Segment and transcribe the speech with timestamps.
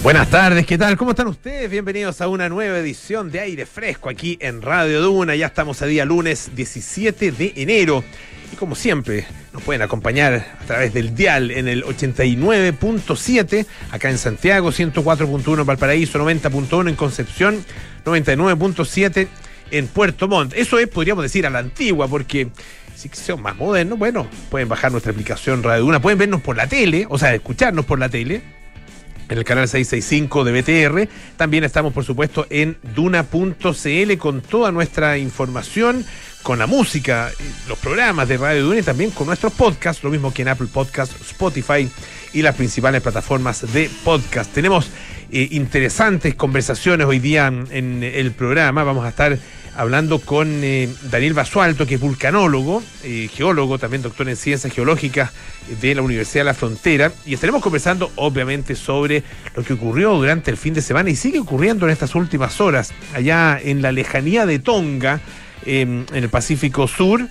[0.00, 0.96] Buenas tardes, ¿qué tal?
[0.96, 1.68] ¿Cómo están ustedes?
[1.68, 5.34] Bienvenidos a una nueva edición de Aire Fresco aquí en Radio Duna.
[5.34, 8.04] Ya estamos a día lunes 17 de enero.
[8.52, 14.18] Y como siempre, nos pueden acompañar a través del dial en el 89.7, acá en
[14.18, 17.64] Santiago, 104.1 en Valparaíso, 90.1 en Concepción,
[18.04, 19.26] 99.7
[19.72, 20.54] en Puerto Montt.
[20.54, 22.48] Eso es, podríamos decir, a la antigua, porque
[22.94, 26.68] si son más modernos, bueno, pueden bajar nuestra aplicación Radio Duna, pueden vernos por la
[26.68, 28.57] tele, o sea, escucharnos por la tele
[29.28, 31.08] en el canal 665 de BTR.
[31.36, 36.04] También estamos, por supuesto, en duna.cl con toda nuestra información,
[36.42, 37.30] con la música,
[37.68, 40.68] los programas de Radio Duna y también con nuestros podcasts, lo mismo que en Apple
[40.72, 41.88] Podcasts, Spotify
[42.32, 44.52] y las principales plataformas de podcast.
[44.52, 44.90] Tenemos
[45.30, 48.84] eh, interesantes conversaciones hoy día en el programa.
[48.84, 49.38] Vamos a estar
[49.78, 55.30] hablando con eh, Daniel Basualto, que es vulcanólogo, eh, geólogo, también doctor en ciencias geológicas
[55.80, 59.22] de la Universidad de la Frontera, y estaremos conversando obviamente sobre
[59.54, 62.92] lo que ocurrió durante el fin de semana y sigue ocurriendo en estas últimas horas,
[63.14, 65.20] allá en la lejanía de Tonga,
[65.64, 67.28] en el Pacífico Sur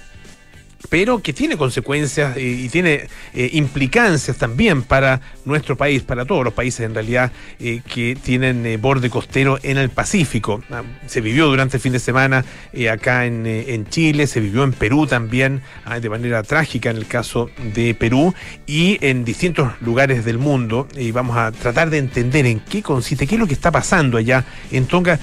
[0.89, 6.53] pero que tiene consecuencias y tiene eh, implicancias también para nuestro país, para todos los
[6.53, 10.63] países en realidad eh, que tienen eh, borde costero en el Pacífico.
[10.69, 12.45] Ah, se vivió durante el fin de semana
[12.91, 17.49] acá en, Chile, se vivió en Perú también ah, de manera trágica en el caso
[17.73, 18.33] de Perú
[18.65, 20.87] y en distintos lugares del mundo.
[20.95, 24.17] Y vamos a tratar de entender en qué consiste, qué es lo que está pasando
[24.17, 25.19] allá en Tonga,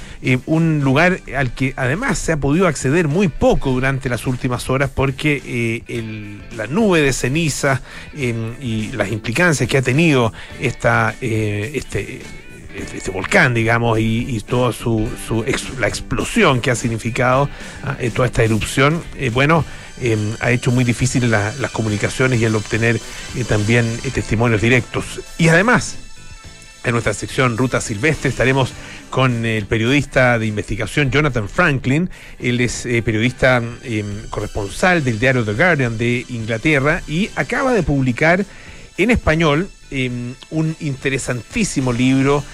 [0.46, 4.90] un lugar al que además se ha podido acceder muy poco durante las últimas horas
[4.94, 7.80] porque eh, la nube de ceniza
[8.16, 12.22] em, y las implicancias que ha tenido esta, eh, este,
[12.94, 15.08] este volcán, digamos, y, toda su,
[15.78, 17.48] la explosión que ha significado
[17.82, 19.64] ah, eh, toda esta erupción, bueno,
[20.00, 23.00] em, ha hecho muy difícil las comunicaciones y el obtener
[23.48, 25.20] también testimonios directos.
[25.38, 25.96] Y además,
[26.84, 28.72] en nuestra sección Ruta Silvestre estaremos
[29.10, 32.10] con el periodista de investigación Jonathan Franklin.
[32.38, 37.82] Él es eh, periodista em, corresponsal del diario The Guardian de Inglaterra y acaba de
[37.82, 38.44] publicar
[38.98, 42.44] en español em, un interesantísimo libro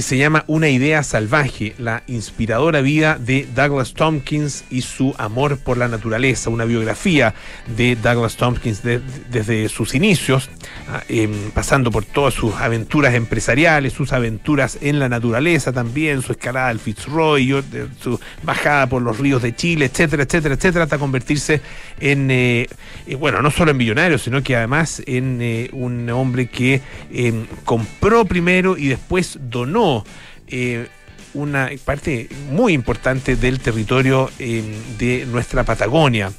[0.00, 5.58] que se llama Una idea salvaje, la inspiradora vida de Douglas Tompkins y su amor
[5.58, 7.34] por la naturaleza, una biografía
[7.76, 10.48] de Douglas Tompkins desde sus inicios,
[10.88, 16.32] ah, em, pasando por todas sus aventuras empresariales, sus aventuras en la naturaleza también, su
[16.32, 17.62] escalada al Fitzroy,
[18.02, 21.60] su bajada por los ríos de Chile, etcétera, etcétera, etcétera, hasta convertirse
[22.00, 22.68] en, eh,
[23.06, 26.80] eh, bueno, no solo en millonario, sino que además en eh, un hombre que
[27.12, 29.89] em, compró primero y después donó
[30.48, 30.88] eh,
[31.34, 34.62] una parte muy importante del territorio eh,
[34.98, 36.32] de nuestra Patagonia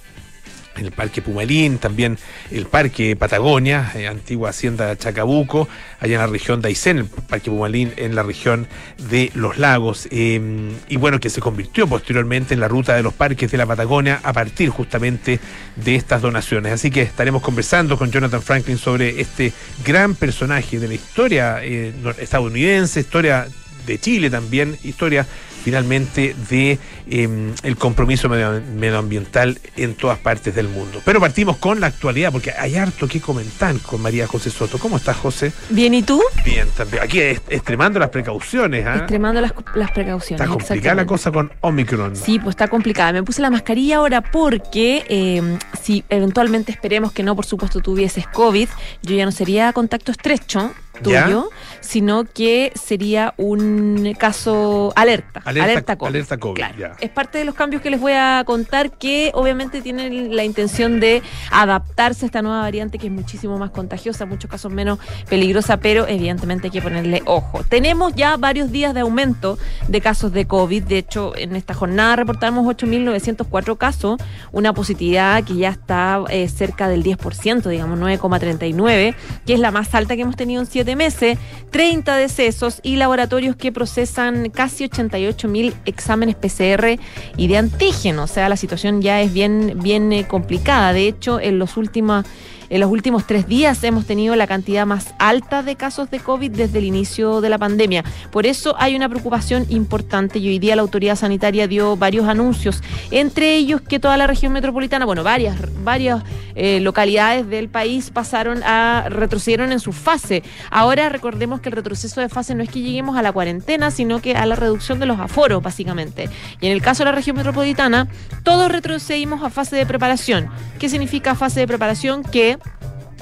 [0.77, 2.17] el Parque Pumalín, también
[2.49, 5.67] el Parque Patagonia, eh, antigua Hacienda Chacabuco,
[5.99, 8.67] allá en la región de Aysén, el Parque Pumalín en la región
[9.09, 13.13] de Los Lagos, em, y bueno, que se convirtió posteriormente en la ruta de los
[13.13, 15.39] parques de la Patagonia a partir justamente
[15.75, 16.71] de estas donaciones.
[16.71, 19.53] Así que estaremos conversando con Jonathan Franklin sobre este
[19.85, 23.47] gran personaje de la historia eh, estadounidense, historia
[23.85, 25.25] de Chile también, historia
[25.61, 26.79] finalmente de
[27.09, 31.01] em, el compromiso medioambiental en todas partes del mundo.
[31.05, 34.77] Pero partimos con la actualidad, porque hay harto que comentar con María José Soto.
[34.77, 35.51] ¿Cómo estás, José?
[35.69, 36.21] Bien, ¿y tú?
[36.43, 37.03] Bien, también.
[37.03, 38.85] Aquí extremando las precauciones.
[38.85, 38.97] ¿ah?
[38.97, 39.51] Extremando las,
[39.91, 40.41] precauciones.
[40.41, 42.15] Está complicada la cosa con Omicron.
[42.15, 43.13] Sí, pues está complicada.
[43.13, 48.27] Me puse la mascarilla ahora porque em, si eventualmente esperemos que no, por supuesto, tuvieses
[48.27, 48.69] COVID,
[49.03, 55.41] yo ya no sería contacto estrecho tuyo, sino que sería un caso alerta.
[55.45, 56.09] Alerta, COVID.
[56.09, 56.63] Alerta COVID
[56.99, 60.99] Es parte de los cambios que les voy a contar que obviamente tienen la intención
[60.99, 64.99] de adaptarse a esta nueva variante que es muchísimo más contagiosa, en muchos casos menos
[65.29, 67.63] peligrosa, pero evidentemente hay que ponerle ojo.
[67.63, 69.57] Tenemos ya varios días de aumento
[69.87, 70.83] de casos de COVID.
[70.83, 76.87] De hecho, en esta jornada reportamos 8.904 casos, una positividad que ya está eh, cerca
[76.87, 81.37] del 10%, digamos 9,39, que es la más alta que hemos tenido en siete meses,
[81.69, 86.99] 30 decesos y laboratorios que procesan casi 88 mil exámenes PCR
[87.37, 88.23] y de antígeno.
[88.23, 90.91] O sea, la situación ya es bien, bien eh, complicada.
[90.91, 92.25] De hecho, en los últimos
[92.71, 96.51] en los últimos tres días hemos tenido la cantidad más alta de casos de COVID
[96.51, 98.05] desde el inicio de la pandemia.
[98.31, 102.81] Por eso hay una preocupación importante y hoy día la autoridad sanitaria dio varios anuncios,
[103.11, 106.23] entre ellos que toda la región metropolitana, bueno, varias, varias
[106.55, 110.41] eh, localidades del país pasaron a, retrocedieron en su fase.
[110.69, 114.21] Ahora recordemos que el retroceso de fase no es que lleguemos a la cuarentena, sino
[114.21, 116.29] que a la reducción de los aforos, básicamente.
[116.61, 118.07] Y en el caso de la región metropolitana,
[118.43, 120.47] todos retrocedimos a fase de preparación.
[120.79, 122.23] ¿Qué significa fase de preparación?
[122.23, 122.60] Que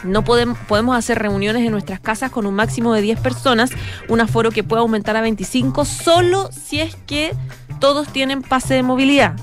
[0.04, 3.72] No podemos, podemos hacer reuniones en nuestras casas con un máximo de 10 personas,
[4.08, 7.34] un aforo que puede aumentar a 25 solo si es que
[7.80, 9.36] todos tienen pase de movilidad.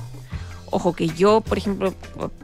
[0.71, 1.95] Ojo, que yo, por ejemplo,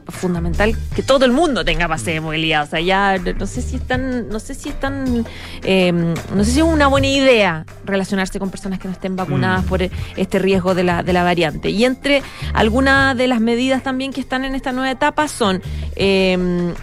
[0.07, 2.63] fundamental que todo el mundo tenga pase de movilidad.
[2.63, 5.25] O sea, ya no sé si están, no sé si están,
[5.63, 9.65] eh, no sé si es una buena idea relacionarse con personas que no estén vacunadas
[9.65, 9.67] Mm.
[9.67, 11.69] por este riesgo de la, de la variante.
[11.69, 12.23] Y entre
[12.53, 15.61] algunas de las medidas también que están en esta nueva etapa son
[15.95, 16.73] eh,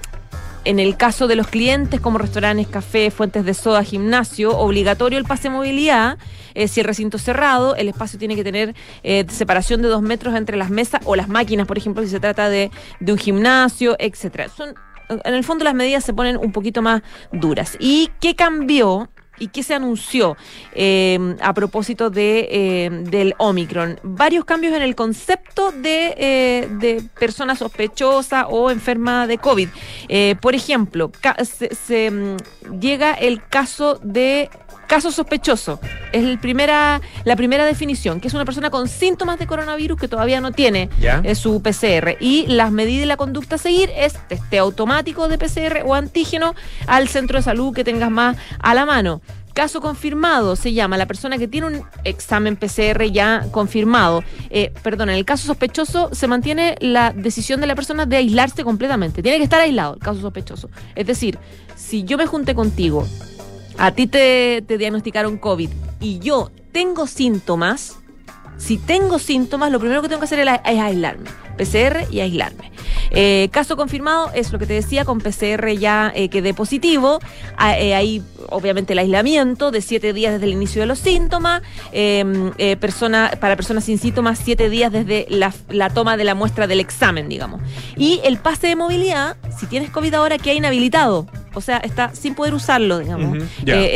[0.64, 5.24] en el caso de los clientes como restaurantes, café, fuentes de soda, gimnasio, obligatorio el
[5.24, 6.18] pase de movilidad.
[6.54, 10.02] Eh, si el recinto es cerrado, el espacio tiene que tener eh, separación de dos
[10.02, 13.18] metros entre las mesas o las máquinas, por ejemplo, si se trata de, de un
[13.18, 14.48] gimnasio, etcétera.
[14.48, 14.74] Son,
[15.08, 17.02] en el fondo las medidas se ponen un poquito más
[17.32, 17.76] duras.
[17.80, 19.08] ¿Y qué cambió?
[19.40, 20.36] ¿Y qué se anunció
[20.74, 23.98] eh, a propósito de, eh, del Omicron?
[24.02, 29.68] Varios cambios en el concepto de, eh, de persona sospechosa o enferma de COVID.
[30.08, 31.10] Eh, por ejemplo,
[31.86, 32.36] se, mm,
[32.78, 34.50] llega el caso de
[34.90, 35.78] caso sospechoso.
[36.10, 40.08] Es el primera, la primera definición, que es una persona con síntomas de coronavirus que
[40.08, 41.20] todavía no tiene ¿Ya?
[41.22, 42.16] eh, su PCR.
[42.18, 46.56] Y las medidas y la conducta a seguir es testeo automático de PCR o antígeno
[46.88, 49.20] al centro de salud que tengas más a la mano.
[49.54, 54.24] Caso confirmado se llama la persona que tiene un examen PCR ya confirmado.
[54.50, 58.64] Eh, perdón, en el caso sospechoso se mantiene la decisión de la persona de aislarse
[58.64, 59.22] completamente.
[59.22, 60.68] Tiene que estar aislado el caso sospechoso.
[60.96, 61.38] Es decir,
[61.76, 63.06] si yo me junté contigo,
[63.80, 67.96] a ti te, te diagnosticaron COVID y yo tengo síntomas,
[68.58, 71.30] si tengo síntomas, lo primero que tengo que hacer es, aislarme.
[71.56, 72.70] PCR y aislarme.
[73.10, 77.20] Eh, caso confirmado es lo que te decía, con PCR ya eh, quedé positivo.
[77.56, 81.62] Ah, eh, Ahí, obviamente, el aislamiento de siete días desde el inicio de los síntomas.
[81.92, 86.66] Eh, eh, persona, para personas sin síntomas, siete días desde la, toma de la muestra
[86.66, 87.60] del examen, digamos.
[87.96, 91.26] Y el pase de movilidad, si tienes COVID ahora, queda inhabilitado.
[91.54, 93.44] O sea, está sin poder usarlo, digamos, eh,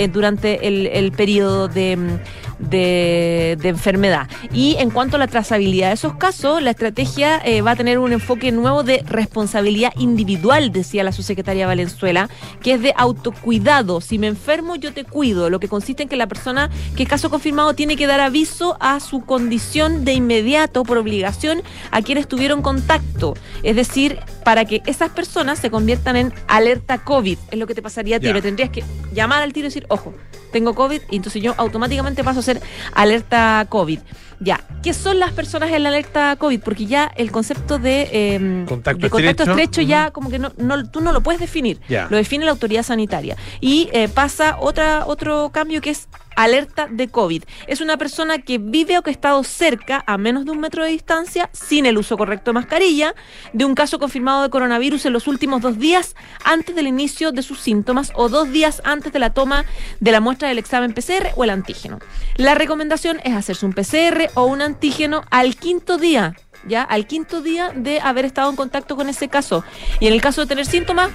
[0.05, 2.19] eh, durante el, el periodo de, mm,
[2.59, 4.29] de, de enfermedad.
[4.53, 7.99] Y en cuanto a la trazabilidad de esos casos, la estrategia eh, va a tener
[7.99, 12.29] un enfoque nuevo de responsabilidad individual, decía la subsecretaria Valenzuela,
[12.63, 14.01] que es de autocuidado.
[14.01, 17.31] Si me enfermo, yo te cuido, lo que consiste en que la persona que caso
[17.31, 22.63] confirmado tiene que dar aviso a su condición de inmediato por obligación a quienes tuvieron
[22.63, 23.35] contacto.
[23.63, 27.39] Es decir, para que esas personas se conviertan en alerta COVID.
[27.51, 28.33] Es lo que te pasaría a ti.
[28.41, 30.13] Tendrías que llamar al tiro y decir, ojo,
[30.53, 32.61] tengo COVID, y entonces yo automáticamente paso a ser
[32.93, 33.99] alerta COVID.
[34.41, 36.61] Ya, ¿qué son las personas en la alerta COVID?
[36.61, 39.51] Porque ya el concepto de, eh, Contacto de contacto estrecho.
[39.53, 41.81] estrecho ya como que no, no- tú no lo puedes definir.
[42.11, 43.37] Lo define la autoridad sanitaria.
[43.61, 47.45] Y eh, pasa otra, otro cambio que es alerta de COVID.
[47.67, 50.85] Es una persona que vive o que ha estado cerca, a menos de un metro
[50.85, 53.15] de distancia, sin el uso correcto de mascarilla,
[53.53, 56.15] de un caso confirmado de coronavirus en los últimos dos días
[56.45, 59.65] antes del inicio de sus síntomas o dos días antes de la toma
[60.01, 61.99] de la muestra del examen PCR o el antígeno.
[62.37, 66.35] La recomendación es hacerse un PCR o un antígeno al quinto día.
[66.67, 69.65] Ya, al quinto día de haber estado en contacto con ese caso.
[70.01, 71.11] Y en el caso de tener síntomas,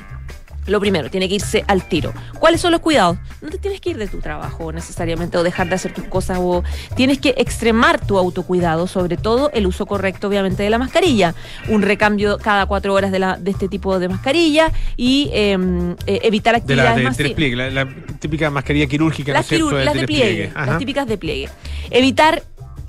[0.69, 2.13] lo primero, tiene que irse al tiro.
[2.39, 3.17] ¿Cuáles son los cuidados?
[3.41, 6.39] No te tienes que ir de tu trabajo necesariamente o dejar de hacer tus cosas
[6.41, 6.63] o
[6.95, 11.35] tienes que extremar tu autocuidado, sobre todo el uso correcto obviamente de la mascarilla.
[11.67, 15.57] Un recambio cada cuatro horas de, la, de este tipo de mascarilla y eh,
[16.05, 19.77] eh, evitar De la actividades de la, la típica mascarilla quirúrgica, ¿no Las, es cierto?
[19.77, 21.49] las de pliegue, las típicas de pliegue.
[21.91, 22.43] Evitar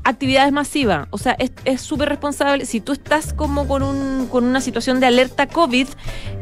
[0.04, 2.64] actividades masivas, o sea, es súper responsable.
[2.66, 5.86] Si tú estás como con, un, con una situación de alerta COVID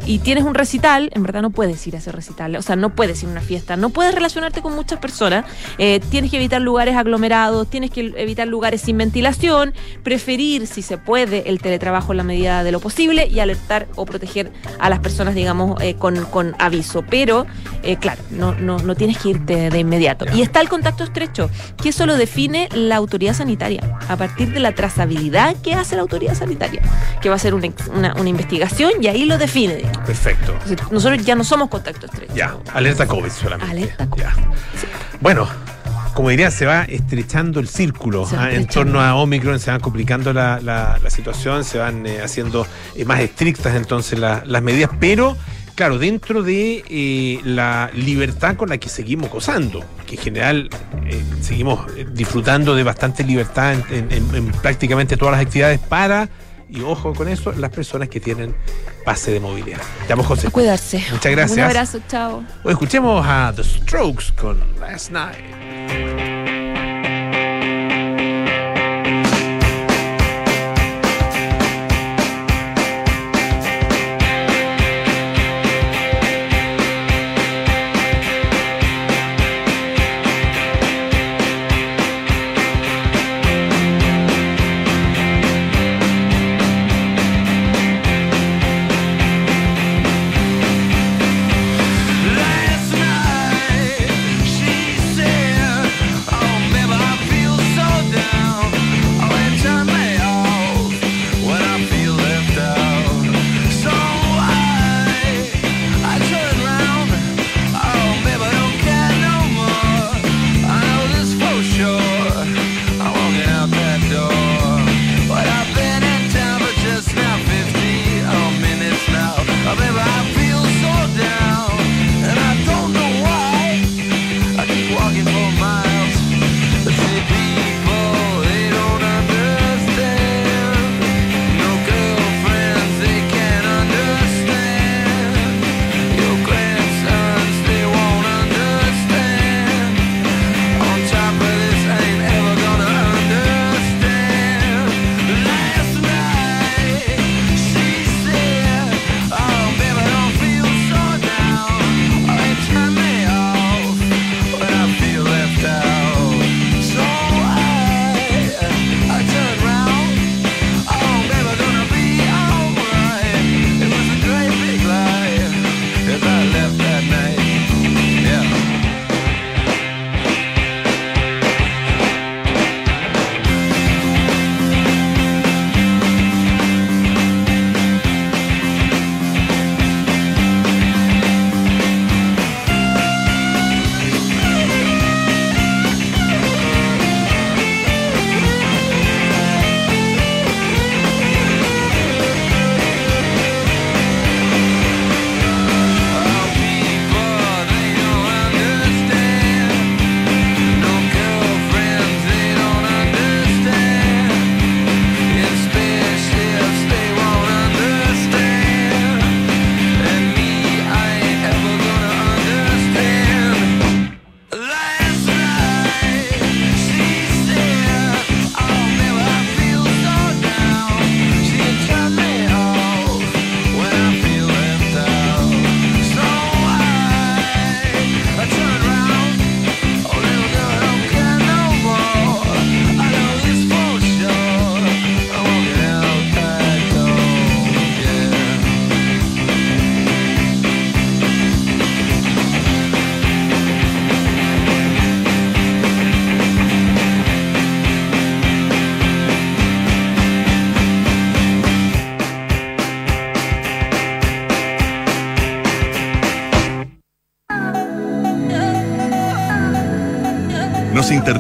[0.07, 2.95] y tienes un recital, en verdad no puedes ir a ese recital, o sea, no
[2.95, 5.45] puedes ir a una fiesta, no puedes relacionarte con muchas personas,
[5.79, 10.99] eh, tienes que evitar lugares aglomerados, tienes que evitar lugares sin ventilación, preferir, si se
[10.99, 15.01] puede, el teletrabajo en la medida de lo posible y alertar o proteger a las
[15.01, 17.05] personas, digamos, eh, con, con aviso.
[17.09, 17.47] Pero,
[17.83, 20.27] eh, claro, no, no, no tienes que irte de inmediato.
[20.35, 21.51] Y está el contacto estrecho,
[21.83, 23.48] que eso lo define la autoridad sanitaria,
[24.09, 26.83] a partir de la trazabilidad que hace la autoridad sanitaria,
[27.21, 29.83] que va a ser una, una, una investigación y ahí lo define.
[30.05, 30.53] Perfecto.
[30.67, 32.35] Entonces, nosotros ya no somos contacto estrecho.
[32.35, 33.71] Ya, alerta COVID solamente.
[33.73, 34.23] Alerta COVID.
[34.23, 34.35] Ya.
[35.21, 35.49] Bueno,
[36.15, 40.33] como diría, se va estrechando el círculo ah, en torno a Omicron, se van complicando
[40.33, 44.91] la, la- la situación, se van eh, haciendo eh, más estrictas entonces la- las medidas,
[44.99, 45.37] pero
[45.79, 50.71] claro, dentro de eh, la libertad con la que seguimos gozando, que en general
[51.07, 55.79] eh, seguimos eh, disfrutando de bastante libertad en, en- en- en prácticamente todas las actividades
[55.79, 56.29] para,
[56.69, 58.57] y ojo con eso, las personas que tienen
[59.05, 59.79] pase de movilidad.
[60.09, 60.49] Llamo José.
[60.49, 60.99] A cuidarse.
[61.13, 61.59] Muchas gracias.
[61.59, 62.43] Un abrazo, chao.
[62.65, 66.38] Hoy escuchemos a The Strokes con Last Night.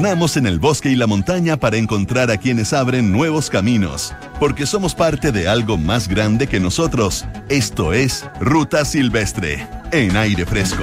[0.08, 4.64] Internamos en el bosque y la montaña para encontrar a quienes abren nuevos caminos, porque
[4.64, 7.26] somos parte de algo más grande que nosotros.
[7.50, 10.82] Esto es Ruta Silvestre, en aire fresco.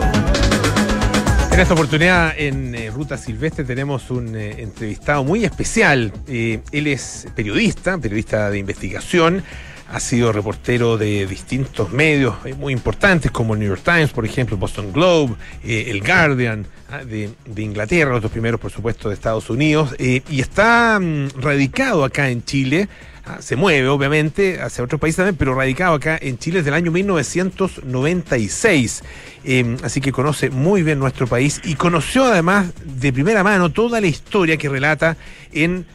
[1.52, 6.14] En esta oportunidad en eh, Ruta Silvestre tenemos un eh, entrevistado muy especial.
[6.28, 9.44] Eh, él es periodista, periodista de investigación
[9.88, 14.58] ha sido reportero de distintos medios muy importantes como el New York Times, por ejemplo,
[14.58, 19.50] Boston Globe, eh, el Guardian ah, de, Inglaterra, los dos primeros, por supuesto, de Estados
[19.50, 22.90] Unidos, eh, y está mm, radicado acá en Chile.
[23.28, 26.76] Ah, se mueve, obviamente, hacia otros países también, pero radicado acá en Chile desde el
[26.76, 29.04] año 1996.
[29.44, 34.02] Em, así que conoce muy bien nuestro país y conoció además de primera mano toda
[34.02, 35.18] la historia que relata
[35.52, 35.86] en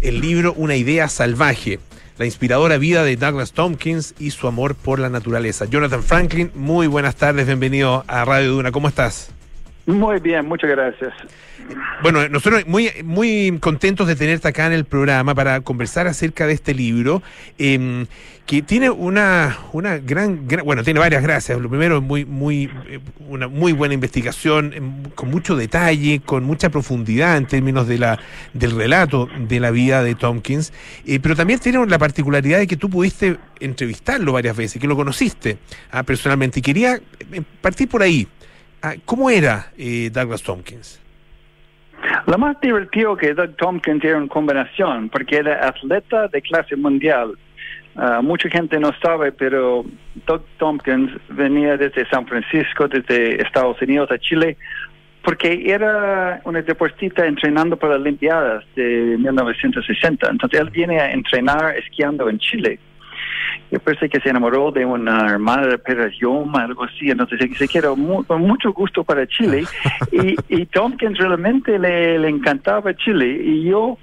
[0.00, 1.78] el libro Una idea salvaje
[2.20, 5.64] la inspiradora vida de Douglas Tompkins y su amor por la naturaleza.
[5.64, 9.30] Jonathan Franklin, muy buenas tardes, bienvenido a Radio Duna, ¿cómo estás?
[9.86, 11.12] Muy bien, muchas gracias.
[12.02, 16.54] Bueno, nosotros muy, muy contentos de tenerte acá en el programa para conversar acerca de
[16.54, 17.22] este libro,
[17.58, 18.06] em,
[18.46, 21.60] que tiene una, una gran, bueno, tiene varias gracias.
[21.60, 26.70] Lo primero muy, muy, eh, una muy buena investigación, em, con mucho detalle, con mucha
[26.70, 28.18] profundidad en términos de la,
[28.52, 30.72] del relato de la vida de Tompkins,
[31.06, 34.96] eh, pero también tiene la particularidad de que tú pudiste entrevistarlo varias veces, que lo
[34.96, 35.58] conociste
[35.92, 36.58] ah, personalmente.
[36.60, 38.26] Y quería eh, partir por ahí.
[38.82, 39.72] Ah, ¿Cómo era
[40.12, 41.00] Douglas Tompkins?
[42.26, 47.36] Lo más divertido que Doug Tompkins era una combinación, porque era atleta de clase mundial.
[47.94, 49.84] Uh, mucha gente no sabe, pero
[50.26, 54.56] Doug Tompkins venía desde San Francisco, desde Estados Unidos a Chile,
[55.22, 60.30] porque era una deportista entrenando para las Olimpiadas de 1960.
[60.30, 62.78] Entonces él viene a entrenar esquiando en Chile
[63.70, 67.68] yo pensé que se enamoró de una hermana de Pérez Yoma, algo así, entonces se
[67.68, 67.96] quedó
[68.26, 69.64] con mucho gusto para Chile
[70.12, 73.98] y, y Tompkins realmente le, le encantaba Chile y yo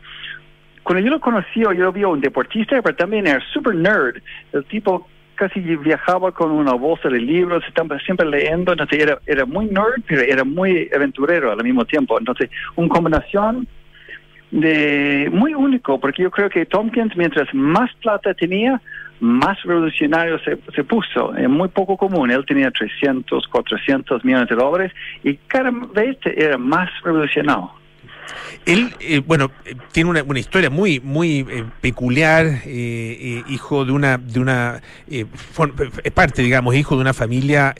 [0.88, 4.22] cuando yo lo conocí, yo lo vi un deportista, pero también era super nerd.
[4.54, 5.06] El tipo
[5.36, 10.02] casi viajaba con una bolsa de libros, estaba siempre leyendo, entonces era, era muy nerd,
[10.08, 12.18] pero era muy aventurero al mismo tiempo.
[12.18, 13.68] Entonces, una combinación
[14.52, 18.82] de muy único, porque yo creo que Tompkins, mientras más plata tenía,
[19.20, 21.36] más revolucionario se, se puso.
[21.36, 22.32] Es muy poco común.
[22.32, 24.92] Él tenía 300, 400 millones de dólares
[25.24, 27.72] y cada vez era más revolucionario.
[28.66, 34.18] Él, eh, bueno, eh, tiene una, una, historia muy, muy eh, peculiar, hijo de una,
[34.18, 37.74] de una, es parte, digamos, hijo de una familia,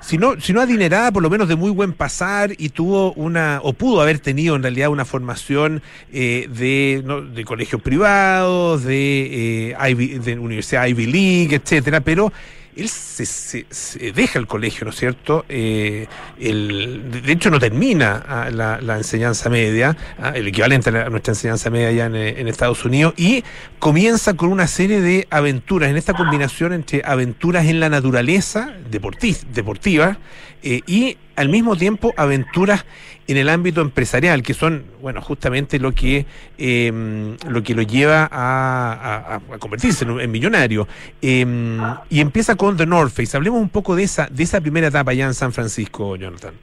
[0.00, 3.60] si no, si no adinerada, por lo menos de muy buen pasar y tuvo una,
[3.62, 7.20] o pudo haber tenido en realidad una formación de, ¿no?
[7.20, 9.76] de colegios privados, de,
[10.24, 12.32] de Universidad Ivy League, etcétera, pero
[12.76, 13.66] él se,
[14.14, 15.44] deja el colegio, ¿no es cierto?
[15.48, 16.06] Eh,
[16.38, 21.88] de hecho, no termina ah, la, enseñanza media, ah, el equivalente a, nuestra enseñanza media
[21.88, 23.44] allá en, Estados Unidos, y
[23.78, 30.18] comienza con una serie de aventuras, en esta combinación entre aventuras en la naturaleza, deportiva,
[30.62, 32.84] eh, y al mismo tiempo aventuras
[33.26, 36.26] en el ámbito empresarial, que son, bueno, justamente lo que
[36.58, 40.86] em, lo que lo lleva a, convertirse en, millonario.
[41.22, 41.78] Em,
[42.10, 43.36] y empieza con The North Face.
[43.36, 46.54] Hablemos un poco de esa, de esa primera etapa allá en San Francisco, Jonathan.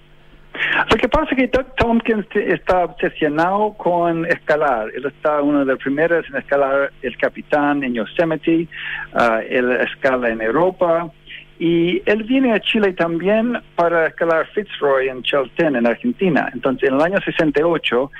[0.89, 4.89] Lo que pasa es que Doug Tompkins está obsesionado con escalar.
[4.95, 8.67] Él está uno de los primeros en escalar el Capitán en Yosemite,
[9.13, 9.39] uh,
[9.83, 11.11] escala en Europa,
[11.59, 16.49] y él viene a Chile también para escalar Fitzroy en Chaltén, en Argentina.
[16.53, 18.11] Entonces, en el año 68,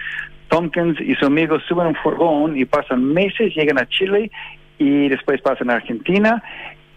[0.47, 4.31] Tompkins y su amigo suben un furgón y pasan meses, llegan a Chile
[4.79, 6.41] y después pasan a Argentina.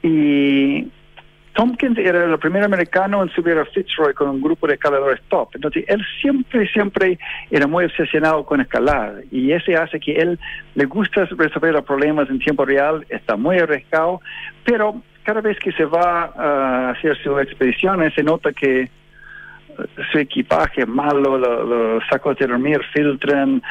[0.02, 0.86] Y
[1.52, 5.50] Tompkins era el primer americano en subir a Fitzroy con un grupo de escaladores top.
[5.54, 7.18] Entonces, él siempre, siempre
[7.50, 9.24] era muy obsesionado con escalar.
[9.30, 10.38] Y ese hace que él
[10.74, 14.22] le gusta resolver los problemas en tiempo real, está muy arriesgado,
[14.64, 18.90] pero cada vez que se va a hacer sus expediciones se nota que eh,
[20.10, 23.62] su equipaje malo, los sacos de dormir filtran,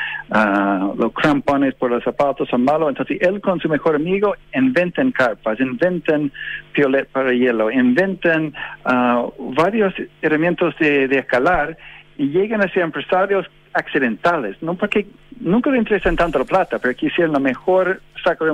[0.96, 2.90] los crampones por los zapatos son malos.
[2.90, 6.32] Entonces él con su mejor amigo inventan carpas, inventan
[6.74, 8.54] piolet para hielo, inventan
[8.86, 11.78] uh, varios herramientas de, de escalar
[12.18, 15.08] y llegan a ser empresarios accidentales, no porque
[15.40, 18.02] nunca le interesan tanto la plata, pero quisieran la mejor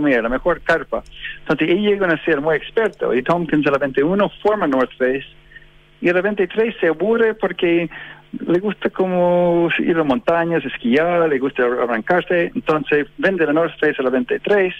[0.02, 1.04] miel, la mejor carpa.
[1.40, 5.26] Entonces ellos llegan a ser muy expertos y Tompkins a la 21 forma North Face
[6.02, 7.90] y a la 23 se aburre porque
[8.32, 13.96] le gusta como ir a montañas, esquiar, le gusta arrancarse, entonces vende la North Face
[13.98, 14.74] a la 23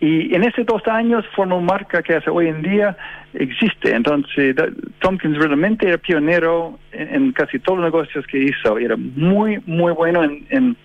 [0.00, 2.96] Y en esos dos años formó marca que hasta hoy en día
[3.34, 3.94] existe.
[3.94, 4.56] Entonces,
[5.00, 8.78] Tompkins realmente era pionero en, casi todos los negocios que hizo.
[8.78, 10.76] Era muy, muy bueno en,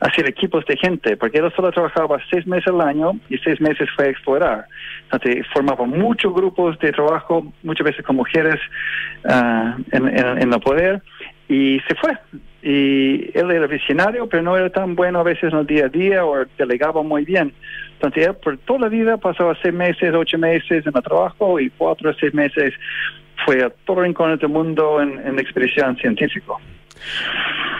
[0.00, 3.88] hacer equipos de gente, porque él solo trabajaba seis meses al año y seis meses
[3.96, 4.66] fue a explorar.
[5.10, 8.60] Entonces, formaba muchos grupos de trabajo, muchas veces con mujeres
[9.24, 11.02] uh, en, en, el poder,
[11.48, 12.18] y se fue
[12.60, 15.88] y él era visionario, pero no era tan bueno a veces en el día a
[15.88, 17.52] día o delegaba muy bien.
[18.42, 22.14] Por toda la vida pasaba seis meses, ocho meses en el trabajo y cuatro o
[22.14, 22.74] seis meses
[23.44, 26.54] fue a todo rincón del mundo en, en expedición científica.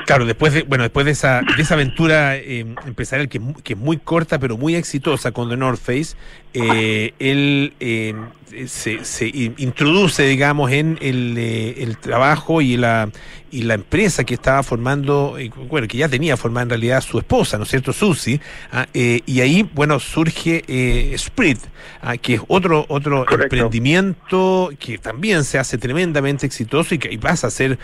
[0.07, 3.78] Claro, después de, bueno, después de esa, de esa aventura eh, empresarial que, que, es
[3.78, 6.16] muy corta pero muy exitosa con The North Face,
[6.55, 8.15] eh, él eh,
[8.67, 13.11] se, se, introduce, digamos, en el, el, trabajo y la
[13.51, 15.39] y la empresa que estaba formando,
[15.71, 18.39] bueno, que ya tenía formada en realidad su esposa, ¿no es cierto, Susi,
[18.73, 20.63] ah, y ahí, bueno, surge
[21.17, 21.59] Sprit,
[22.03, 27.47] ah, que es otro otro emprendimiento que también se hace tremendamente exitoso y que pasa
[27.47, 27.79] a ser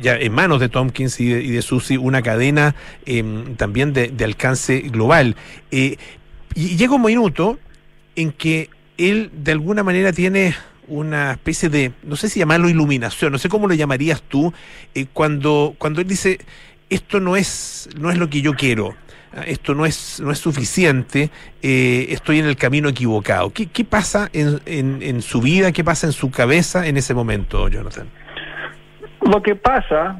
[0.00, 2.74] ya en manos de Tompkins y de, y de Susi una cadena
[3.06, 5.36] em, también de, alcance global.
[5.70, 5.96] Eh,
[6.54, 7.58] y llega un minuto
[8.16, 10.54] en que él de alguna manera tiene
[10.88, 14.52] una especie de, no sé si llamarlo iluminación, no sé cómo lo llamarías tú,
[14.94, 16.38] eh, cuando, cuando él dice,
[16.90, 18.94] esto no es, no es lo que yo quiero,
[19.34, 21.30] ah, esto no es, no es suficiente,
[21.62, 23.50] eh, estoy en el camino equivocado.
[23.50, 27.14] ¿Qué, qué pasa en, en, en, su vida, qué pasa en su cabeza en ese
[27.14, 28.08] momento, Jonathan?
[29.22, 30.18] Lo que pasa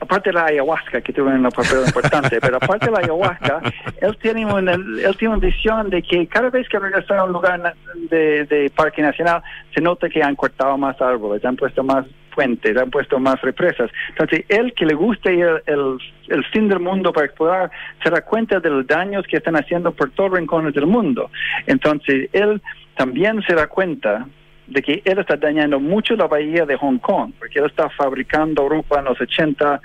[0.00, 3.60] aparte de la ayahuasca, que tuvo un papel importante, pero aparte de la ayahuasca,
[4.00, 7.32] él tiene una, él tiene una visión de que cada vez que regresa a un
[7.32, 7.74] lugar
[8.10, 9.42] de, parque nacional,
[9.74, 13.90] se nota que han cortado más árboles, han puesto más fuentes, han puesto más represas.
[14.10, 17.70] Entonces, él que le gusta ir el, el fin del mundo para explorar,
[18.02, 21.30] se da cuenta de los daños que están haciendo por todos los rincones del mundo.
[21.66, 22.62] Entonces, él
[22.96, 24.26] también se da cuenta
[24.68, 28.68] de que él está dañando mucho la bahía de Hong Kong, porque él está fabricando
[28.68, 29.80] ropa en los 80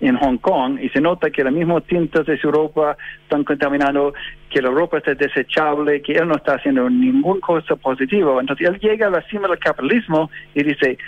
[0.00, 4.14] en Hong Kong y se nota que las mismas tintas de su ropa están contaminando,
[4.48, 8.40] que la ropa está desechable, que él no está haciendo ninguna cosa positiva.
[8.40, 10.98] Entonces él llega a la cima del capitalismo y dice,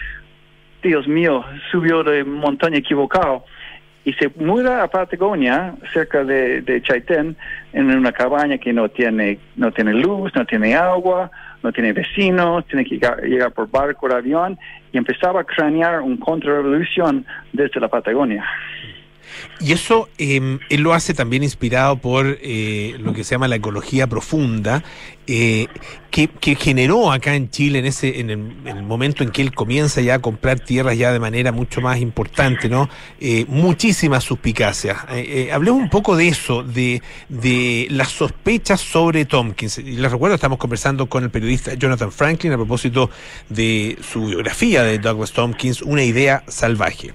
[0.82, 3.44] Dios mío, subió de montaña equivocado
[4.04, 7.36] y se muda a Patagonia, cerca de, de Chaitén,
[7.72, 11.30] en una cabaña que no tiene, no tiene luz, no tiene agua,
[11.62, 14.58] no tiene vecinos, tiene que llegar, por barco o avión,
[14.92, 18.44] y empezaba a cranear una contrarrevolución desde la Patagonia.
[19.60, 23.56] Y eso eh, él lo hace también inspirado por eh, lo que se llama la
[23.56, 24.82] ecología profunda,
[25.32, 25.68] eh,
[26.10, 30.14] que, generó acá en Chile en ese en el, momento en que él comienza ya
[30.14, 32.88] a comprar tierras ya de manera mucho más importante, ¿no?
[33.20, 34.98] Eh, muchísimas suspicacias.
[35.12, 39.78] Eh, hablemos un poco de eso, de, de las sospechas sobre Tompkins.
[39.78, 43.08] Y les recuerdo, estamos conversando con el periodista Jonathan Franklin a propósito
[43.48, 47.14] de su biografía de Douglas Tompkins, Una idea salvaje.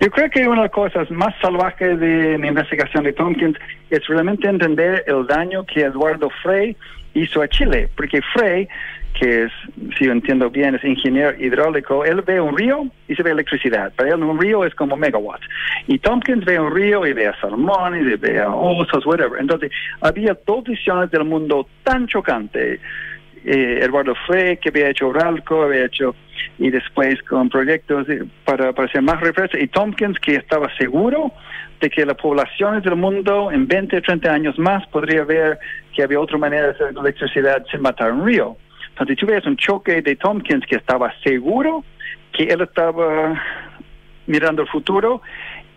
[0.00, 3.58] Yo creo que una de las cosas más salvajes de la investigación de Tompkins
[3.90, 6.76] es realmente entender el daño que Eduardo Frey
[7.14, 8.68] hizo a Chile, porque Frey,
[9.18, 9.52] que es,
[9.98, 13.92] si yo entiendo bien, es ingeniero hidráulico, él ve un río y se ve electricidad.
[13.96, 15.44] Para él un río es como megawatts.
[15.88, 19.40] Y Tompkins ve un río y ve a salmones, y ve a osos, whatever.
[19.40, 22.80] Entonces, había dos visiones del mundo tan chocantes
[23.50, 26.14] eh, Eduardo Frey, que había hecho Oralco, había hecho,
[26.58, 28.06] y después con proyectos
[28.44, 31.32] para, para hacer más represas, y Tompkins, que estaba seguro
[31.80, 35.58] de que las poblaciones del mundo en 20 o 30 años más podría ver
[35.94, 38.56] que había otra manera de hacer electricidad sin matar un río.
[38.90, 41.84] Entonces tú ves un choque de Tompkins que estaba seguro
[42.32, 43.40] que él estaba
[44.26, 45.22] mirando el futuro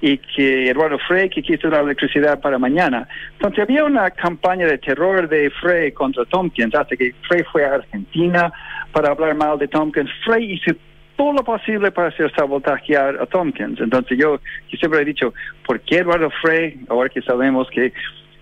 [0.01, 3.07] y que Eduardo Frey que quiso la electricidad para mañana.
[3.33, 7.75] Entonces había una campaña de terror de Frey contra Tompkins, hasta que Frey fue a
[7.75, 8.51] Argentina
[8.91, 10.09] para hablar mal de Tompkins.
[10.25, 10.75] Frey hizo
[11.15, 13.79] todo lo posible para hacer sabotajear a Tompkins.
[13.79, 15.33] Entonces yo, yo siempre he dicho,
[15.65, 17.93] ¿por qué Eduardo Frey, ahora que sabemos que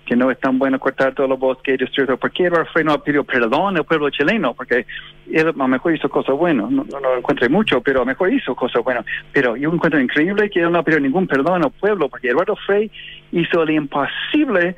[0.09, 2.19] que no es tan bueno cortar todos los bosques y destruirlos.
[2.19, 4.55] ¿Por qué Frey no pidió perdón al pueblo chileno?
[4.55, 4.87] Porque
[5.31, 8.33] él a lo mejor hizo cosas buenas, no, lo encuentro mucho, pero a lo mejor
[8.33, 9.05] hizo cosas buenas.
[9.31, 12.89] Pero yo encuentro increíble que él no pidió ningún perdón al pueblo, porque Eduardo Frey
[13.31, 14.75] hizo lo imposible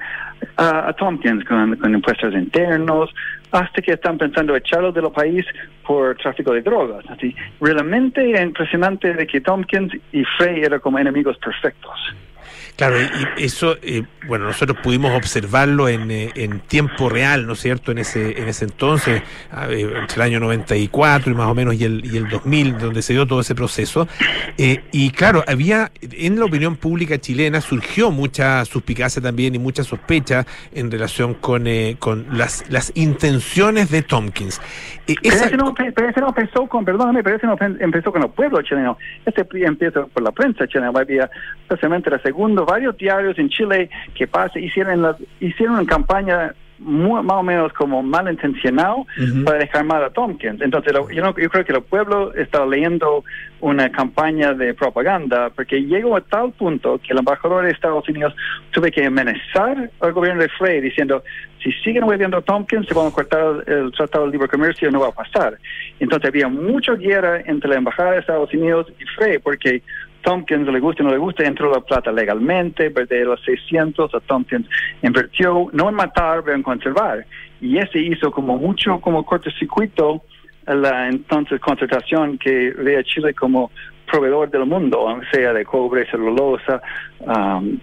[0.58, 3.10] a Tompkins con, impuestos internos,
[3.52, 5.46] hasta que están pensando echarlo de los país
[5.88, 7.06] por tráfico de drogas.
[7.10, 11.98] Así, realmente impresionante de que Tompkins y Frey eran como enemigos perfectos.
[12.76, 17.60] Claro, y eso, eh, bueno, nosotros pudimos observarlo en, eh, en, tiempo real, ¿no es
[17.60, 21.84] cierto?, en ese, en ese entonces, entre el año 94 y más o menos y
[21.84, 24.08] el, y el 2000, donde se dio todo ese proceso.
[24.58, 29.84] Eh, y claro, había, en la opinión pública chilena, surgió mucha suspicacia también y mucha
[29.84, 31.66] sospecha en relación con,
[32.00, 34.62] con las, las intenciones de Tompkins.
[35.06, 38.32] Pero, ese no, pero ese no empezó con, perdóname, pero ese no empezó con los
[38.32, 38.98] pueblos chilenos.
[39.26, 41.30] Este empieza por la prensa chilena, había
[41.62, 47.38] especialmente la segunda varios diarios en Chile que pasa, hicieron, hicieron una campaña muy, más
[47.38, 49.06] o menos como malintencionado
[49.46, 50.62] para dejar mal a Tompkins.
[50.62, 53.24] Entonces, yo, yo, creo que el pueblo está leyendo
[53.60, 58.34] una campaña de propaganda porque llegó a tal punto que el embajador de Estados Unidos
[58.72, 61.24] tuvo que amenazar al gobierno de Frey diciendo,
[61.63, 65.02] si siguen hueviendo a Tompkins, se van a cortar el Tratado de Libre Comercio, no
[65.02, 65.60] va a pasar.
[66.00, 69.84] Entonces, había mucha guerra entre la embajada de Estados Unidos y Frey porque
[70.22, 74.20] Tompkins le gusta o no le gusta, entró la plata legalmente, de los 600 a
[74.22, 74.68] Tompkins
[75.02, 77.26] invirtió no en matar, pero en conservar.
[77.60, 80.24] Y ese hizo como mucho como cortocircuito
[80.68, 83.72] la entonces concentración que ve a Chile como
[84.10, 86.82] proveedor del mundo, sea de cobre, celulosa,
[87.20, 87.80] um,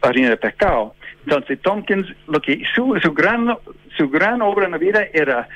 [0.00, 0.94] harina de pescado.
[1.24, 3.56] Entonces Tompkins, lo que su, su gran
[3.96, 5.48] su gran obra en la vida era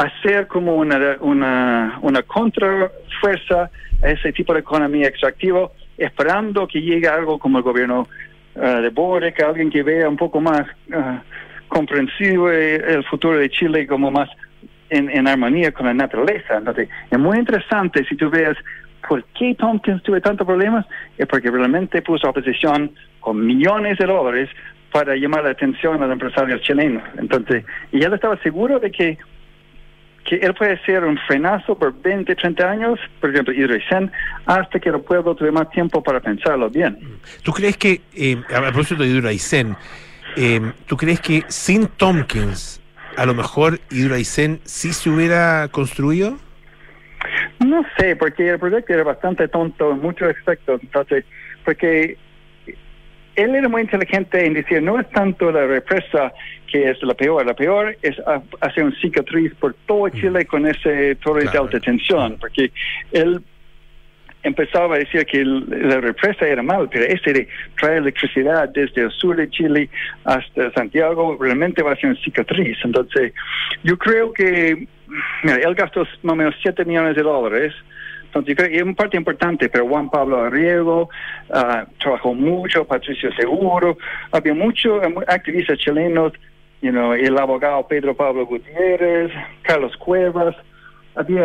[0.00, 3.70] hacer como una, una, una contrafuerza
[4.02, 8.08] a ese tipo de economía extractiva, esperando que llegue algo como el gobierno
[8.54, 11.18] uh, de Boric, alguien que vea un poco más uh,
[11.68, 14.30] comprensivo el futuro de Chile como más
[14.88, 16.56] en, en, armonía con la naturaleza.
[16.56, 18.56] Entonces, es muy interesante si tú ves
[19.06, 20.86] por qué Tompkins tuvo tantos problemas,
[21.18, 24.48] es porque realmente puso oposición con millones de dólares
[24.90, 27.02] para llamar la atención a los empresarios chilenos.
[27.18, 29.18] Entonces, y él estaba seguro de que
[30.24, 34.10] que él puede ser un frenazo por 20, 30 años, por ejemplo, Hidroicén,
[34.46, 36.98] hasta que el pueblo tuve más tiempo para pensarlo bien.
[37.42, 39.76] ¿Tú crees que, eh, a propósito de Hidroicén,
[40.36, 42.80] eh, ¿tú crees que sin Tompkins,
[43.16, 46.38] a lo mejor Hidroicén sí se hubiera construido?
[47.58, 51.24] No sé, porque el proyecto era bastante tonto en muchos aspectos, entonces,
[51.64, 52.16] porque
[53.36, 56.32] él era muy inteligente en decir, no es tanto la represa
[56.66, 58.16] que es la peor, la peor es
[58.60, 60.08] hacer un cicatriz por todo.
[60.10, 62.70] Chile con ese torre de alta tensión, porque
[63.12, 63.42] él
[64.42, 69.10] empezaba a decir que la represa era mal, pero ese de traer electricidad desde el
[69.10, 69.90] sur de Chile
[70.24, 72.78] hasta Santiago realmente va a ser un cicatriz.
[72.84, 73.32] Entonces,
[73.82, 74.86] yo creo que,
[75.42, 77.74] mira, él gastó más o menos 7 millones de dólares
[78.32, 81.08] entonces, es una parte importante, pero Juan Pablo Arriego
[81.48, 83.98] uh, trabajó mucho, Patricio Seguro,
[84.30, 86.32] había muchos activistas chilenos,
[86.80, 90.54] you know, el abogado Pedro Pablo Gutiérrez, Carlos Cuevas,
[91.16, 91.44] había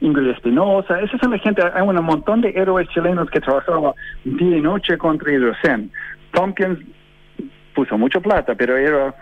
[0.00, 3.92] Ingrid Espinosa, esa es la gente, hay un montón de héroes chilenos que trabajaban
[4.24, 5.90] día y noche contra Hidrocen.
[6.30, 6.78] Tompkins
[7.74, 9.12] puso mucha plata, pero era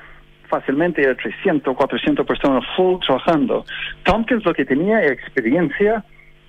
[0.49, 3.65] fácilmente era 300, 400 personas full trabajando.
[4.03, 6.05] Tompkins lo que tenía era experiencia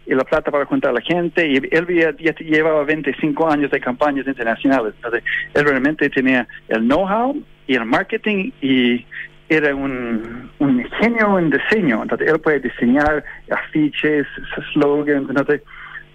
[0.05, 1.47] y la plata para juntar a la gente.
[1.47, 4.93] Y él ya llevaba 25 años de campañas internacionales.
[4.95, 7.35] Entonces, él realmente tenía el know-how
[7.67, 9.05] y el marketing y
[9.49, 12.01] era un, un genio en diseño.
[12.03, 14.25] Entonces, él puede diseñar afiches,
[14.73, 15.29] slogans.
[15.29, 15.61] Entonces,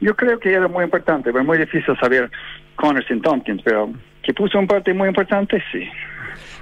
[0.00, 2.30] yo creo que era muy importante, pero muy difícil saber
[2.76, 3.92] Connors y Tompkins, pero
[4.32, 5.88] puso un parte muy importante, sí.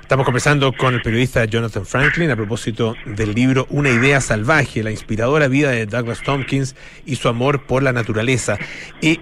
[0.09, 4.91] Estamos conversando con el periodista Jonathan Franklin a propósito del libro Una idea salvaje, la
[4.91, 8.57] inspiradora vida de Douglas Tompkins y su amor por la naturaleza.
[9.03, 9.19] Eh,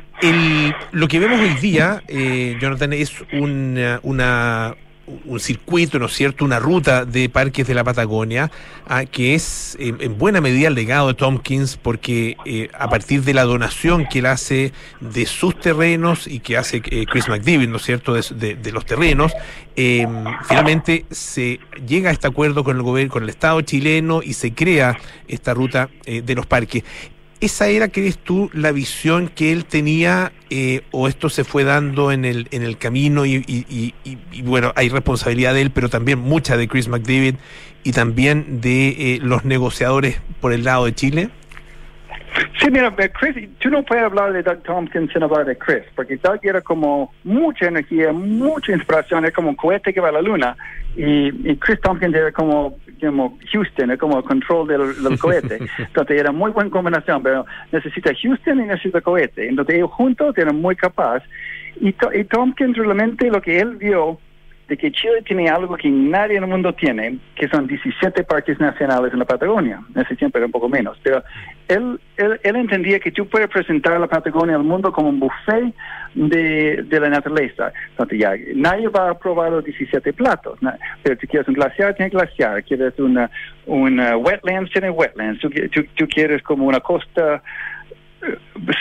[0.93, 4.77] lo que vemos hoy día, eh, Jonathan, es una
[5.25, 8.51] un circuito, ¿no es cierto?, una ruta de parques de la Patagonia,
[8.87, 13.35] ah, que es en buena medida el legado de Tompkins, porque eh, a partir de
[13.35, 17.77] la donación que él hace de sus terrenos y que hace eh, Chris McDavid, ¿no
[17.77, 19.33] es cierto?, de, los terrenos,
[19.77, 24.33] em, finalmente se llega a este acuerdo con el gobierno, con el Estado chileno y
[24.33, 26.83] se crea esta ruta eh, de los parques.
[27.40, 32.11] ¿Esa era, crees tú, la visión que él tenía eh, o esto se fue dando
[32.11, 36.18] en el, en el camino y, y, y, bueno, hay responsabilidad de él, pero también
[36.18, 37.35] mucha de Chris McDavid
[37.85, 41.31] y también de eh, los negociadores por el lado de Chile?
[42.61, 46.16] Sí, mira, Chris, tú no puedes hablar de Doug Tompkins sin hablar de Chris, porque
[46.16, 50.22] Doug era como mucha energía, mucha inspiración, era como un cohete que va a la
[50.22, 50.57] luna,
[50.96, 55.59] y, y Chris Tompkins era como, como Houston, era como el control del, del cohete.
[55.79, 59.49] Entonces era muy buena combinación, pero necesita Houston y necesita cohete.
[59.49, 61.22] Entonces ellos juntos eran muy capaz.
[61.81, 64.18] Y, y Tompkins realmente lo que él vio
[64.69, 68.59] de que Chile tiene algo que nadie en el mundo tiene, que son 17 parques
[68.59, 69.81] nacionales en la Patagonia.
[69.95, 70.99] En ese tiempo era un poco menos.
[71.03, 71.23] Pero
[71.69, 75.73] él, él, él entendía que tú puedes presentar la Patagonia al mundo como un buffet
[76.15, 77.73] de, de la naturaleza.
[77.91, 80.61] Entonces ya, nadie va a probar los 17 platos.
[80.61, 80.73] ¿no?
[81.03, 82.65] Pero si quieres un glaciar, tiene glaciar.
[82.65, 83.31] Quieres una,
[83.67, 85.41] una wetlands, tiene wetlands.
[85.41, 87.41] Tú, tú, tú quieres como una costa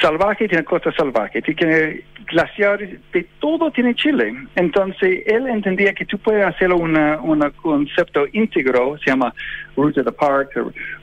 [0.01, 4.33] salvaje tiene costa salvaje, tiene glaciares, de todo tiene Chile.
[4.55, 9.33] Entonces, él entendía que tú puedes hacer un concepto íntegro, se llama
[9.75, 10.51] Ruta de Park,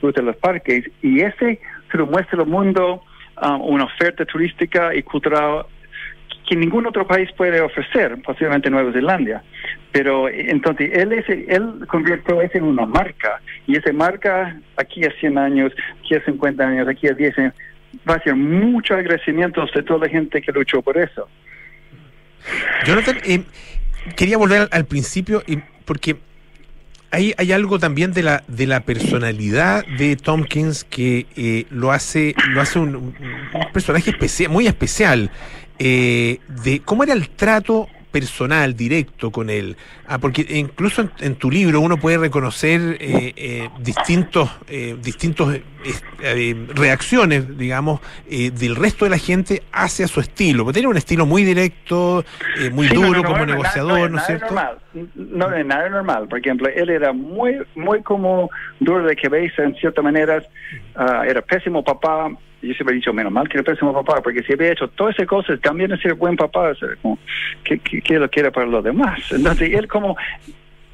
[0.01, 1.59] Ruta de los Parques, y ese
[1.91, 3.03] se lo muestra al mundo
[3.41, 5.65] um, una oferta turística y cultural
[6.47, 9.43] que ningún otro país puede ofrecer, posiblemente Nueva Zelanda.
[9.91, 15.11] Pero entonces él, es, él convirtió eso en una marca, y esa marca aquí a
[15.19, 17.53] 100 años, aquí a 50 años, aquí a 10 años,
[18.09, 21.27] va a ser mucho agradecimiento de toda la gente que luchó por eso.
[22.85, 23.43] Jonathan, eh,
[24.15, 25.43] quería volver al, principio
[25.85, 26.17] porque
[27.11, 32.35] hay, hay algo también de la de la personalidad de Tompkins que eh, lo hace
[32.49, 33.15] lo hace un,
[33.71, 34.13] personaje
[34.49, 35.31] muy especial.
[35.79, 39.75] Eh, de cómo era el trato personal, directo con él.
[40.07, 45.59] Ah, porque incluso en, tu libro uno puede reconocer eh, eh, distintos, eh, distintos
[46.75, 47.99] reacciones, digamos,
[48.29, 50.63] del resto de la gente hacia su estilo.
[50.63, 52.23] Porque tiene un estilo muy directo,
[52.71, 54.45] muy duro como negociador, ¿no, es cierto?
[54.45, 54.77] Normal.
[55.15, 56.27] No nada normal.
[56.29, 58.49] Por ejemplo, él era muy, muy como
[58.79, 60.41] duro de cabeza en cierta manera.
[60.95, 62.29] Ah, era pésimo papá
[62.63, 65.15] yo siempre he dicho, menos mal que era pésimo papá, porque si había hecho todas
[65.15, 67.19] esas cosas, también es ser buen papá, como,
[67.63, 69.19] ¿qué, qué, lo quiere para los demás?
[69.31, 70.15] Entonces, él como,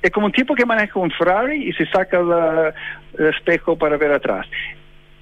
[0.02, 4.12] es como un tipo que maneja un Ferrari y se saca el espejo para ver
[4.12, 4.48] atrás.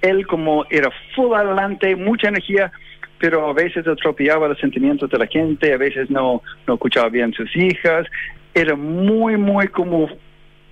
[0.02, 2.72] Él como era full adelante, mucha energía,
[3.20, 7.34] pero a veces atropellaba los sentimientos de la gente, a veces no, no escuchaba bien
[7.34, 8.08] sus hijas,
[8.54, 10.08] era muy, muy como,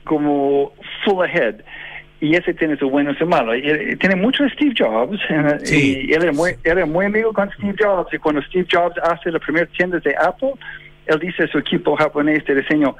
[0.03, 1.61] como full ahead
[2.21, 3.55] y ese tiene su bueno y su malo.
[3.55, 5.19] Y, tiene mucho Steve Jobs,
[5.71, 9.31] y él era, muy, era muy amigo con Steve Jobs, y cuando Steve Jobs hace
[9.31, 10.53] la primera tienda de Apple,
[11.05, 12.95] él dice a su equipo japonés de diseño,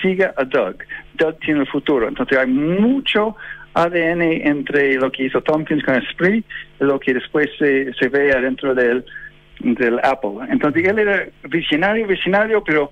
[0.00, 0.76] siga a Doug,
[1.14, 2.08] Doug tiene el futuro.
[2.08, 3.36] Entonces hay mucho
[3.74, 6.44] ADN entre lo que hizo Tompkins con Esprit
[6.80, 9.04] y lo que después se, se ve adentro del,
[9.60, 10.46] del Apple.
[10.48, 12.90] Entonces él era visionario, visionario, pero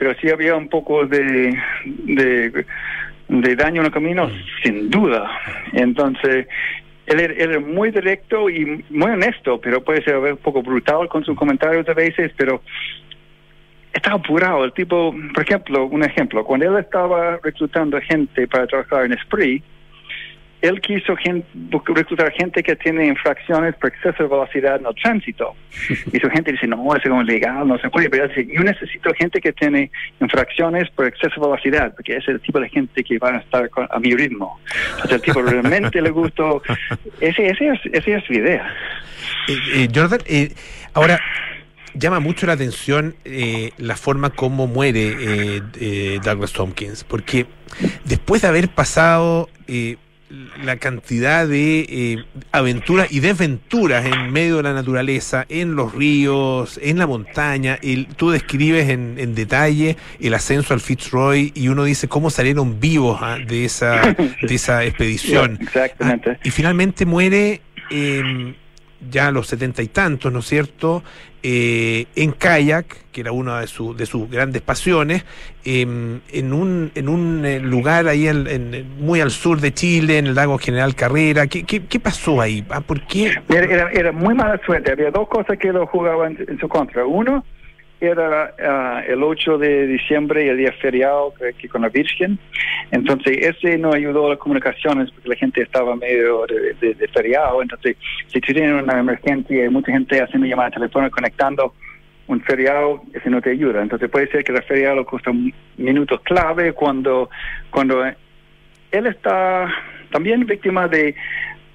[0.00, 1.54] pero sí había un poco de,
[1.84, 2.64] de
[3.30, 4.28] de daño en el camino,
[4.62, 5.30] sin duda.
[5.72, 6.46] Entonces,
[7.06, 11.24] él, él, es muy directo y muy honesto, pero puede ser un poco brutal con
[11.24, 12.60] sus comentarios a veces, pero
[13.92, 14.64] está apurado.
[14.64, 19.62] El tipo, por ejemplo, un ejemplo, cuando él estaba reclutando gente para trabajar en Spree,
[20.62, 21.14] él quiso
[21.86, 25.54] reclutar gente que tiene infracciones por exceso de velocidad en el tránsito.
[26.12, 28.10] Y su gente dice, no, eso es legal, no se puede.
[28.10, 32.34] Pero dice, yo necesito gente que tiene infracciones por exceso de velocidad, porque ese es
[32.36, 34.60] el tipo de gente que van a estar a mi ritmo.
[34.96, 36.62] Entonces, el tipo realmente le gustó.
[37.20, 38.66] Ese, ese es, esa es su idea.
[39.48, 40.52] Eh, eh, Jordan, eh,
[40.94, 41.20] ahora
[41.94, 43.16] llama mucho la atención
[43.78, 45.60] la forma como muere
[46.22, 47.46] Douglas Tompkins, porque
[48.04, 49.48] después de haber pasado
[50.62, 56.78] la cantidad de eh, aventuras y desventuras en medio de la naturaleza, en los ríos,
[56.82, 57.78] en la montaña.
[57.82, 62.78] El, tú describes en, en, detalle el ascenso al Fitzroy y uno dice cómo salieron
[62.78, 65.58] vivos ah, de, esa, de esa expedición.
[65.60, 66.30] Exactamente.
[66.30, 68.54] Ah, y finalmente muere eh,
[69.10, 71.02] ya a los setenta y tantos, ¿no es cierto?
[71.42, 75.24] Eh, en kayak, que era una de, de sus grandes pasiones,
[75.64, 80.26] em, en un, en un eh, lugar ahí en, muy al sur de Chile, en
[80.26, 81.46] el lago General Carrera.
[81.46, 82.62] ¿Qué, qué, pasó ahí?
[82.68, 83.32] Ah, ¿Por qué?
[83.48, 84.92] Era, era, muy mala suerte.
[84.92, 87.06] Había dos cosas que lo jugaban en su contra.
[87.06, 87.42] Uno,
[88.00, 92.38] era uh, el 8 de diciembre, el día feriado que, con la Virgen.
[92.90, 97.60] Entonces, ese no ayudó a las comunicaciones porque la gente estaba medio de, de, feriado.
[97.62, 97.96] Entonces,
[98.28, 101.74] si tienen una emergencia y mucha gente haciendo llamadas telefónicas conectando,
[102.26, 103.82] un feriado, ese no te ayuda.
[103.82, 105.32] Entonces, puede ser que el feriado cuesta
[105.76, 107.28] minutos clave cuando,
[107.70, 109.68] cuando él está
[110.10, 111.14] también víctima de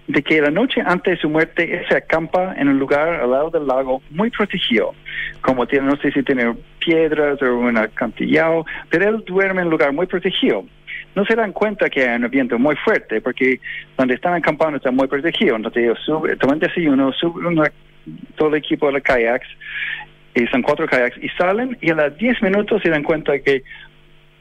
[0.08, 3.32] de que la noche antes de su muerte él se acampa en un lugar al
[3.32, 4.94] lado del lago muy protegido,
[5.41, 9.72] como tiene, no sé si tiene piedras o un acantilado, pero él duerme en un
[9.72, 10.65] lugar muy protegido.
[11.15, 13.60] No se dan cuenta que hay un viento muy fuerte, porque
[13.98, 15.56] donde están acampando está muy protegido.
[15.56, 17.58] Entonces ellos suben, toman desayuno, suben
[18.36, 19.48] todo el equipo de los kayaks,
[20.36, 23.63] y son cuatro kayaks, y salen y a los 10 minutos se dan cuenta que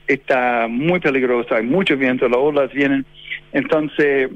[0.09, 3.07] está muy peligroso, hay mucho viento, las olas vienen.
[3.53, 4.31] Entonces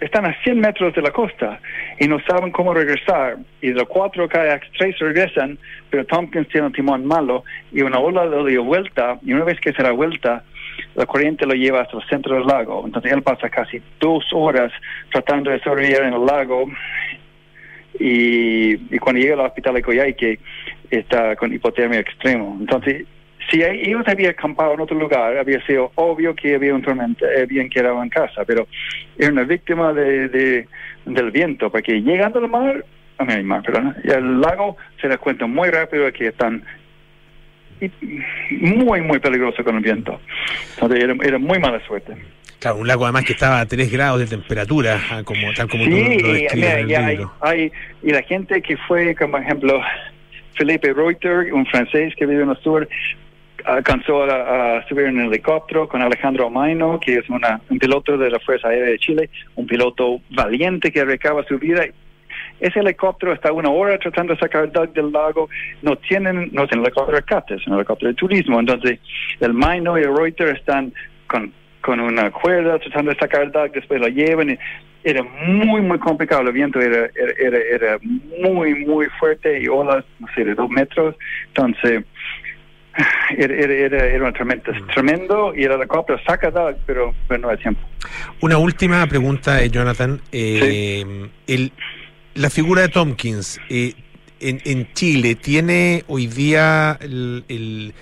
[0.00, 1.60] están a 100 metros de la costa
[1.98, 3.36] y no saben cómo regresar.
[3.60, 5.58] Y los cuatro kayaks, tres regresan,
[5.90, 9.60] pero Tompkins tiene un timón malo y una ola lo dio vuelta y una vez
[9.60, 10.44] que se da vuelta,
[10.94, 12.82] la corriente lo lleva hasta el centro del lago.
[12.84, 14.72] Entonces él pasa casi dos horas
[15.10, 16.66] tratando de sobrevivir en el lago
[17.98, 20.38] y, cuando llega al hospital de Coyhaique
[20.90, 22.56] está con hipotermia extremo.
[22.60, 23.06] Entonces
[23.50, 27.68] si ellos habían acampado en otro lugar, había sido obvio que había un tormenta, habían
[27.68, 28.66] quedado en casa, pero
[29.18, 30.66] era una víctima de,
[31.04, 32.84] del viento, porque llegando al mar,
[33.18, 36.64] a mí, mar, perdón, el lago se da cuenta muy rápido que están
[38.50, 40.20] muy, muy peligroso con el viento.
[40.74, 42.16] Entonces era, era muy mala suerte.
[42.58, 45.84] Claro, un lago además que estaba a 3 grados de temperatura, ah, como, tal como
[45.84, 47.70] tú lo describes Hay,
[48.02, 49.80] y la gente que fue, como ejemplo,
[50.54, 52.88] Felipe Reuter, un francés que vive en el sur,
[53.64, 58.30] alcanzó a, subir en el helicóptero con Alejandro Maino, que es una, un piloto de
[58.30, 61.84] la Fuerza Aérea de Chile, un piloto valiente que recaba su vida.
[62.60, 65.48] Ese helicóptero está una hora tratando de sacar Doug del lago.
[65.82, 68.60] No tienen, no tienen helicóptero de rescate, es un helicóptero de turismo.
[68.60, 68.98] Entonces,
[69.40, 70.92] el Maino y el Reuters están
[71.26, 74.50] con, con una cuerda tratando de sacar Doug, después lo llevan.
[74.50, 74.58] Y
[75.06, 76.42] era muy, muy complicado.
[76.42, 77.98] El viento era, era, era,
[78.42, 81.14] muy, muy fuerte y olas, no sé, de dos metros.
[81.48, 82.04] Entonces,
[83.36, 84.32] era, era, era,
[84.94, 86.50] tremendo, y el helicóptero saca
[86.86, 87.80] pero, pero no hay tiempo.
[88.40, 90.20] Una última pregunta, eh, Jonathan.
[90.32, 91.72] Eh, el,
[92.36, 93.94] la figura de Tompkins eh,
[94.40, 97.94] en, en, Chile tiene hoy día el, el,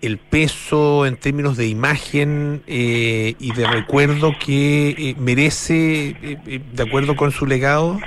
[0.00, 6.16] el, peso en términos de imagen eh, y de recuerdo que eh, merece
[6.72, 8.00] de acuerdo con su legado.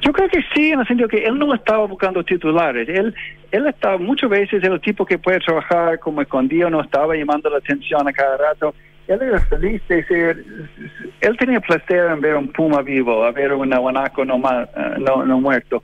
[0.00, 2.88] Yo creo que sí, en el sentido que él no estaba buscando titulares.
[2.88, 3.14] Él,
[3.50, 7.58] él estaba muchas veces el tipo que puede trabajar como escondido, no estaba llamando la
[7.58, 8.74] atención a cada rato.
[9.06, 10.44] Él era feliz de ser,
[11.20, 14.40] él tenía placer en ver un puma vivo, a ver un guanaco no,
[14.98, 15.82] no, no muerto.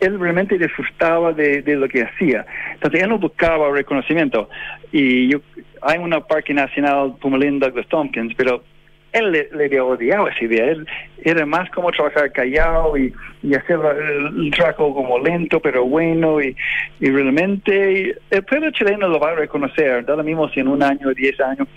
[0.00, 2.44] Él realmente disfrutaba de, de, lo que hacía.
[2.72, 4.48] Entonces él no buscaba reconocimiento.
[4.90, 5.40] Y yo,
[5.82, 8.64] hay una parque nacional Pumalín Douglas Tompkins, pero
[9.12, 10.64] él le, le odiaba esa idea.
[10.66, 10.86] Él
[11.22, 16.56] era más como trabajar callado y, y hacer el, trabajo como lento pero bueno y,
[17.00, 20.82] y, realmente el pueblo chileno lo va a reconocer, da lo mismo si en un
[20.82, 21.68] año o diez años.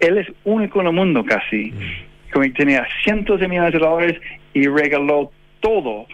[0.00, 1.72] Él es único en el mundo casi.
[1.72, 2.32] Mm.
[2.32, 4.20] Como tenía cientos de millones de dólares
[4.52, 6.06] y regaló todo.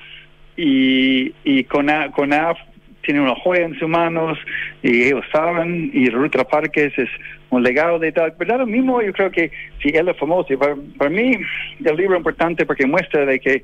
[0.57, 2.33] Y, y con, con
[3.05, 4.39] tiene una joya en sus manos
[4.83, 7.09] y ellos saben y Ruta Parques es
[7.57, 8.35] un legado de tal.
[8.39, 9.51] Pero lo mismo yo creo que
[9.83, 11.37] si él es famoso, para, para mí
[11.85, 13.63] el libro es importante porque muestra de que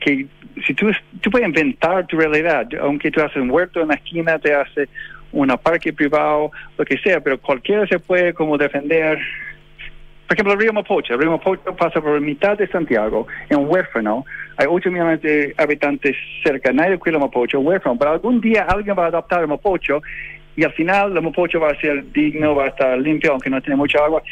[0.00, 0.26] que
[0.66, 0.90] si tú,
[1.20, 4.88] tú puedes inventar tu realidad, aunque tú haces un huerto en la esquina, te hace
[5.30, 9.18] un parque privado, lo que sea, pero cualquiera se puede como defender
[10.30, 11.14] por ejemplo, el río Mapocho.
[11.14, 14.24] El río Mapocho pasa por mitad de Santiago, es un huérfano.
[14.58, 16.14] Hay 8 millones de habitantes
[16.44, 17.98] cerca, nadie cuida Mapocho, huérfano.
[17.98, 20.00] Pero algún día alguien va a adoptar el Mapocho
[20.56, 23.60] y al final el Mapocho va a ser digno, va a estar limpio, aunque no
[23.60, 24.22] tiene mucha agua.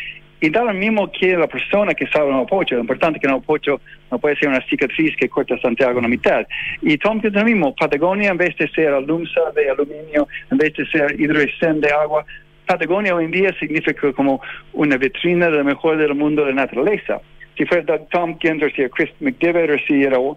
[0.41, 2.77] Y da lo mismo que la persona que sabe el Mapocho.
[2.77, 6.03] Lo importante es que el Mapocho no puede ser una cicatriz que corta Santiago en
[6.03, 6.47] la mitad.
[6.81, 7.75] Y Tompkins lo mismo.
[7.75, 12.25] Patagonia, en vez de ser alumsa de aluminio, en vez de ser hidrocén de agua,
[12.67, 14.41] Patagonia hoy en día significa como
[14.75, 17.21] una vitrina de lo mejor del mundo de la naturaleza.
[17.57, 20.37] Si fuera Doug Tompkins, o si era Chris McDivitt, o si era, um,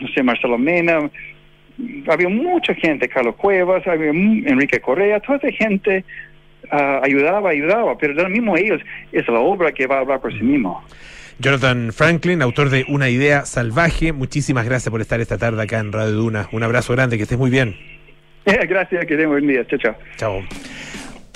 [0.00, 1.10] no sé, Marcelo Mena,
[2.08, 6.04] había mucha gente, Carlos Cuevas, había Enrique Correa, toda esa gente
[6.72, 8.80] uh, ayudaba, ayudaba, pero lo mismo ellos,
[9.12, 10.82] es la obra que va a hablar por sí mismo.
[11.38, 15.92] Jonathan Franklin, autor de Una idea salvaje, muchísimas gracias por estar esta tarde acá en
[15.92, 16.48] Radio Duna.
[16.50, 17.76] Un abrazo grande, que estés muy bien.
[18.44, 19.66] Gracias, que tengas buen día.
[19.66, 19.94] Chao, chao.
[20.16, 20.42] Chao.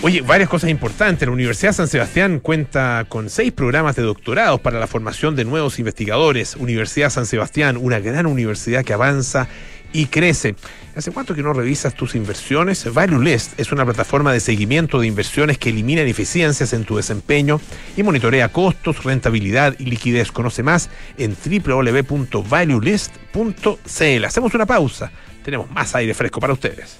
[0.03, 1.28] Oye, varias cosas importantes.
[1.28, 5.78] La Universidad San Sebastián cuenta con seis programas de doctorados para la formación de nuevos
[5.78, 6.57] investigadores.
[6.57, 9.47] Universidad San Sebastián, una gran universidad que avanza
[9.93, 10.55] y crece.
[10.95, 12.93] ¿Hace cuánto que no revisas tus inversiones?
[12.93, 17.61] ValueList es una plataforma de seguimiento de inversiones que elimina ineficiencias en tu desempeño
[17.97, 20.32] y monitorea costos, rentabilidad y liquidez.
[20.32, 24.24] Conoce más en www.valuelist.cl.
[24.24, 25.11] Hacemos una pausa.
[25.43, 26.99] Tenemos más aire fresco para ustedes.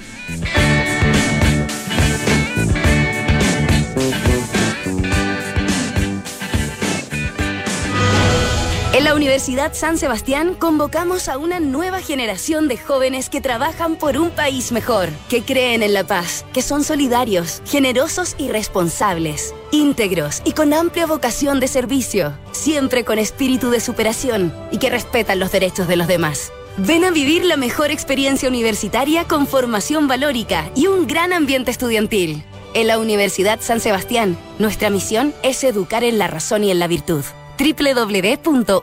[9.12, 14.30] La Universidad San Sebastián convocamos a una nueva generación de jóvenes que trabajan por un
[14.30, 20.52] país mejor, que creen en la paz, que son solidarios, generosos y responsables, íntegros y
[20.52, 25.88] con amplia vocación de servicio, siempre con espíritu de superación y que respetan los derechos
[25.88, 26.50] de los demás.
[26.78, 32.44] Ven a vivir la mejor experiencia universitaria con formación valórica y un gran ambiente estudiantil.
[32.72, 36.86] En la Universidad San Sebastián, nuestra misión es educar en la razón y en la
[36.86, 37.22] virtud.
[37.59, 38.82] www.uss.cl.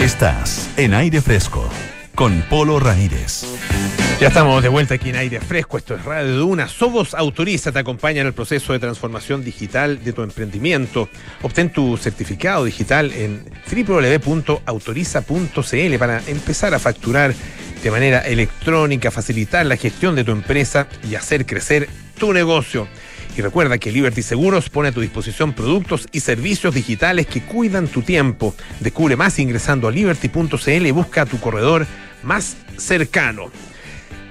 [0.00, 1.70] Estás en aire fresco
[2.16, 3.44] con Polo Ramírez.
[4.20, 5.78] Ya estamos de vuelta aquí en aire fresco.
[5.78, 6.66] Esto es Radio Duna.
[6.66, 11.08] Sobos Autoriza te acompaña en el proceso de transformación digital de tu emprendimiento.
[11.42, 17.32] Obtén tu certificado digital en www.autoriza.cl para empezar a facturar
[17.84, 22.88] de manera electrónica, facilitar la gestión de tu empresa y hacer crecer tu negocio.
[23.36, 27.88] Y recuerda que Liberty Seguros pone a tu disposición productos y servicios digitales que cuidan
[27.88, 28.54] tu tiempo.
[28.78, 31.86] Descubre más ingresando a liberty.cl y busca tu corredor
[32.22, 33.50] más cercano.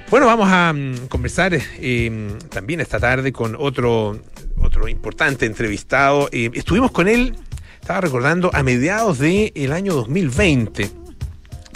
[0.09, 4.19] Bueno, vamos a mm, conversar eh, también esta tarde con otro,
[4.57, 6.29] otro importante entrevistado.
[6.31, 7.35] Eh, estuvimos con él,
[7.81, 11.02] estaba recordando, a mediados del año 2020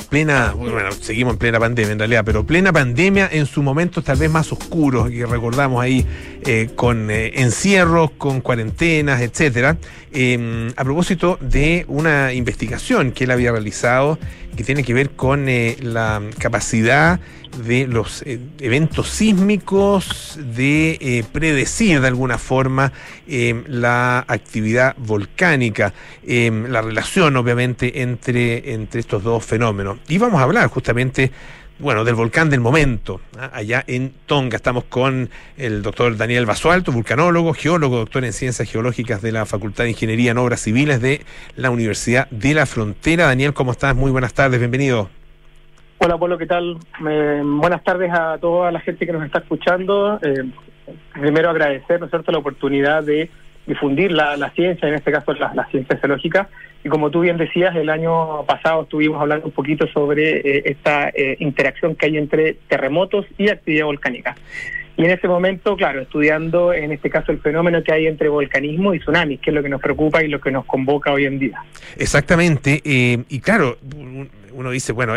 [0.09, 4.17] plena, bueno, seguimos en plena pandemia en realidad, pero plena pandemia en su momento tal
[4.17, 6.05] vez más oscuros, y recordamos ahí
[6.45, 9.77] eh, con eh, encierros, con cuarentenas, etcétera,
[10.11, 14.17] em, a propósito de una investigación que él había realizado
[14.55, 17.19] que tiene que ver con eh, la capacidad
[17.63, 18.23] de los
[18.59, 22.91] eventos sísmicos de predecir de alguna forma
[23.27, 25.93] la actividad volcánica,
[26.25, 29.86] la relación obviamente entre, entre estos dos fenómenos.
[30.07, 31.31] Y vamos a hablar justamente
[31.79, 33.51] bueno, del volcán del momento, ¿ah?
[33.53, 34.55] allá en Tonga.
[34.55, 39.83] Estamos con el doctor Daniel Basualto, vulcanólogo, geólogo, doctor en ciencias geológicas de la Facultad
[39.83, 41.21] de Ingeniería en Obras Civiles de
[41.55, 43.27] la Universidad de la Frontera.
[43.27, 43.95] Daniel, ¿cómo estás?
[43.95, 45.09] Muy buenas tardes, bienvenido.
[45.99, 46.77] Hola, Polo, ¿qué tal?
[46.99, 50.19] buenas tardes a toda la gente que nos está escuchando.
[50.21, 50.45] Eh,
[51.13, 53.29] primero agradecer, ¿no es cierto?, la oportunidad de
[53.67, 56.49] difundir la, ciencia, en este caso la, la ciencia geológica,
[56.83, 61.09] y como tú bien decías, el año pasado estuvimos hablando un poquito sobre eh, esta
[61.09, 64.35] eh, interacción que hay entre terremotos y actividad volcánica.
[64.97, 68.95] Y en ese momento, claro, estudiando en este caso el fenómeno que hay entre volcanismo
[68.95, 71.37] y tsunamis, que es lo que nos preocupa y lo que nos convoca hoy en
[71.37, 71.63] día.
[71.97, 72.81] Exactamente.
[72.83, 73.77] Eh, y claro,
[74.57, 75.13] uno dice, bueno,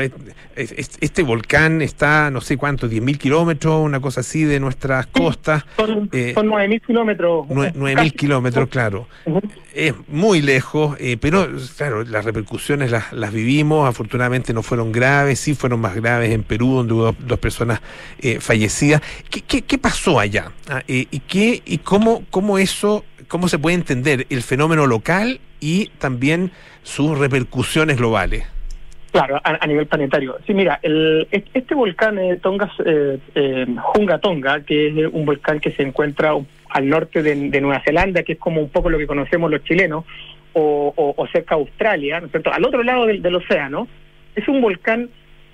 [0.54, 5.64] este volcán está, no sé cuánto, 10.000 kilómetros, una cosa así, de nuestras costas.
[5.76, 7.46] Son, eh, son 9.000 kilómetros.
[7.48, 9.08] 9.000 kilómetros, claro.
[9.72, 15.40] Es muy lejos, eh, pero claro, las repercusiones las, las, vivimos, afortunadamente no fueron graves,
[15.40, 17.80] sí fueron más graves en Perú, donde hubo dos, personas
[18.20, 19.00] eh, fallecidas.
[19.30, 20.50] ¿Qué, ¿Qué, qué, pasó allá?
[20.68, 25.86] Ah, ¿Y, qué, y cómo, cómo eso, cómo se puede entender el fenómeno local y
[25.98, 26.50] también
[26.82, 28.44] sus repercusiones globales?
[29.12, 30.38] Claro, a, nivel planetario.
[30.46, 35.58] Sí, mira, el, este volcán eh, Tonga, eh, eh, Junga Tonga, que es un volcán
[35.58, 36.32] que se encuentra
[36.68, 40.04] al norte de, Nueva Zelanda, que es como un poco lo que conocemos los chilenos,
[40.52, 42.52] o, cerca de Australia, ¿no es cierto?
[42.52, 43.86] Al otro lado del océano,
[44.34, 45.10] es un volcán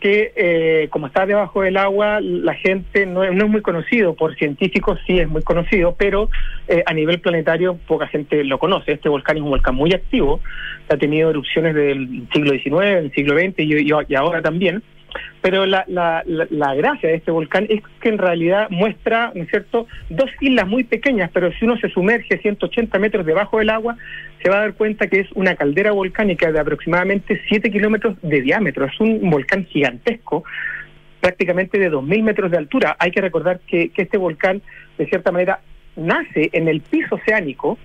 [0.07, 4.37] que eh, como está debajo del agua, la gente no no es muy conocido, por
[4.37, 6.31] científicos sí es muy conocido, pero
[6.69, 8.93] eh, a nivel planetario poca gente lo conoce.
[8.93, 10.39] Este volcán es un volcán muy activo,
[10.89, 14.81] ha tenido erupciones del siglo XIX, del siglo XX y ahora también.
[15.41, 19.51] Pero la, la, la, gracia de este volcán es que en realidad muestra, ¿no es
[19.51, 23.97] cierto?, dos islas muy pequeñas, pero si uno se sumerge 180 metros debajo del agua,
[24.43, 28.43] se va a dar cuenta que es una caldera volcánica de aproximadamente 7 kilómetros de
[28.43, 28.87] diámetro.
[28.87, 30.45] Es un volcán gigantesco,
[31.21, 32.97] prácticamente de 2.000 metros de altura.
[32.99, 34.63] Hay que recordar que, este volcán,
[34.99, 35.61] de cierta manera,
[35.97, 37.79] nace en el piso oceánico,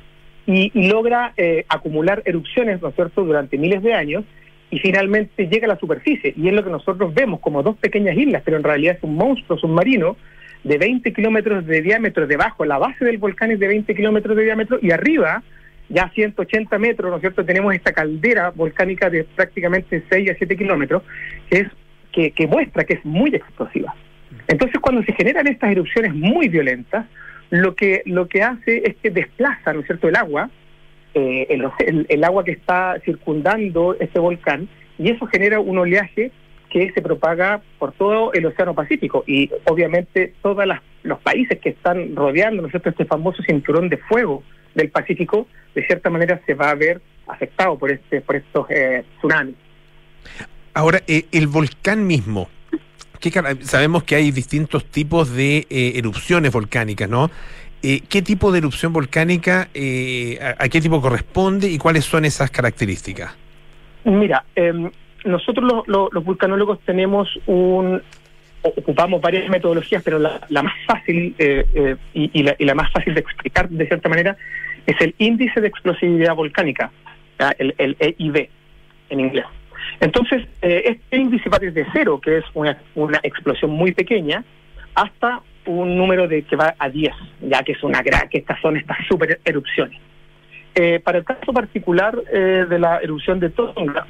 [0.47, 4.25] y, y logra eh, acumular erupciones, ¿no es cierto?, durante miles de años
[4.71, 6.33] y finalmente llega a la superficie.
[6.35, 9.15] Y es lo que nosotros vemos como dos pequeñas islas, pero en realidad es un
[9.15, 10.15] monstruo submarino
[10.63, 14.43] de 20 kilómetros de diámetro debajo, la base del volcán es de 20 kilómetros de
[14.43, 15.43] diámetro y arriba,
[15.89, 20.35] ya a 180 metros, ¿no es cierto?, tenemos esta caldera volcánica de prácticamente 6 a
[20.35, 21.03] 7 kilómetros,
[21.49, 21.67] que, es,
[22.11, 23.93] que, que muestra que es muy explosiva.
[24.47, 27.07] Entonces, cuando se generan estas erupciones muy violentas,
[27.49, 30.49] lo que, lo que hace es que desplaza, ¿no es cierto?, el agua,
[31.13, 36.31] eh, el, el- el agua que está circundando este volcán, y eso genera un oleaje
[36.69, 40.63] que se propaga por todo el Océano Pacífico y obviamente todos
[41.03, 44.41] los países que están rodeando ¿no este famoso cinturón de fuego
[44.75, 49.03] del Pacífico, de cierta manera se va a ver afectado por este por estos eh,
[49.17, 49.55] tsunamis.
[50.73, 52.47] Ahora, eh, el volcán mismo,
[53.19, 57.29] ¿qué cara- sabemos que hay distintos tipos de eh, erupciones volcánicas, ¿no?
[57.83, 62.51] Eh, ¿Qué tipo de erupción volcánica, eh, a, qué tipo corresponde y cuáles son esas
[62.51, 63.35] características?
[64.03, 64.89] Mira, em,
[65.25, 68.01] nosotros los, los- los vulcanólogos tenemos un
[68.63, 72.91] ocupamos varias metodologías, pero la, más fácil eh, eh, y, y la, y la más
[72.91, 74.37] fácil de explicar de cierta manera
[74.85, 76.91] es el índice de explosividad volcánica,
[77.57, 78.49] el, el EIV
[79.09, 79.45] en inglés.
[79.99, 84.43] Entonces, eh, este índice va desde cero, que es una, una explosión muy pequeña,
[84.93, 88.77] hasta un número de que va a 10, ya que es una que estas son
[88.77, 89.99] estas super erupciones.
[90.73, 94.07] Eh, para el caso particular eh, de la erupción de Tonga,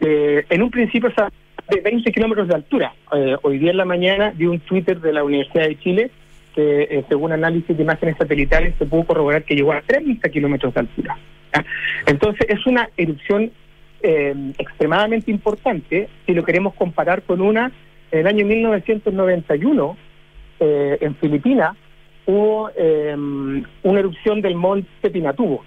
[0.00, 1.30] eh, en un principio estaba
[1.68, 2.92] de 20 kilómetros de altura.
[3.12, 6.10] Eh, hoy día en la mañana vi un Twitter de la Universidad de Chile
[6.54, 10.74] que, eh, según análisis de imágenes satelitales, se pudo corroborar que llegó a 30 kilómetros
[10.74, 11.16] de altura.
[12.06, 13.52] Entonces, es una erupción
[14.02, 17.70] extremadamente importante si lo queremos comparar con una
[18.10, 19.96] en el año 1991
[20.60, 21.76] eh, en Filipinas
[22.26, 23.16] hubo eh,
[23.82, 25.64] una erupción del monte Pinatubo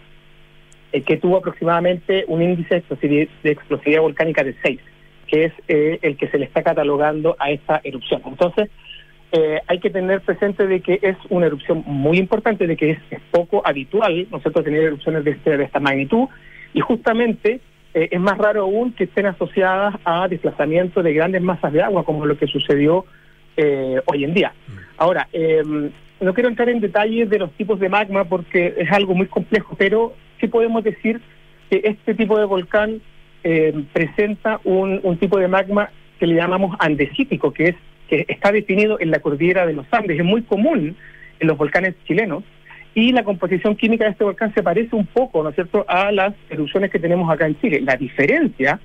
[0.91, 4.80] eh, que tuvo aproximadamente un índice de explosividad, volcánica de 6,
[5.28, 8.22] que es eh, el que se le está catalogando a esta erupción.
[8.26, 8.70] Entonces,
[9.32, 13.00] eh, hay que tener presente de que es una erupción muy importante, de que es,
[13.10, 16.28] es poco habitual nosotros tener erupciones de, este- de esta magnitud,
[16.76, 17.60] y justamente
[17.96, 22.04] eh, es más raro aún que estén asociadas a desplazamiento de grandes masas de agua,
[22.06, 23.06] como lo que sucedió
[23.58, 24.54] eh, hoy en día.
[24.97, 25.64] Ahora, eh,
[26.20, 29.76] no quiero entrar en detalles de los tipos de magma porque es algo muy complejo,
[29.78, 31.20] pero sí podemos decir
[31.70, 33.01] que este tipo de volcán
[33.43, 35.89] eh, presenta un, un tipo de magma
[36.20, 37.76] que le llamamos andesítico, que es
[38.08, 40.20] que está definido en la cordillera de los Andes.
[40.20, 40.95] Es muy común
[41.39, 42.43] en los volcanes chilenos
[42.95, 46.12] y la composición química de este volcán se parece un poco, ¿no es cierto?, a
[46.12, 47.82] las erupciones que tenemos acá en Chile.
[47.82, 48.80] La diferencia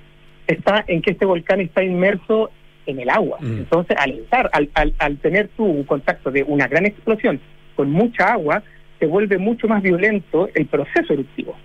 [0.47, 2.49] está en que este volcán está inmerso
[2.85, 3.37] en el agua.
[3.41, 3.57] Mm.
[3.59, 7.39] Entonces, al estar, al, al, al tener tú un contacto de una gran explosión
[7.75, 8.63] con mucha agua,
[8.99, 11.55] se vuelve mucho más violento el proceso eruptivo.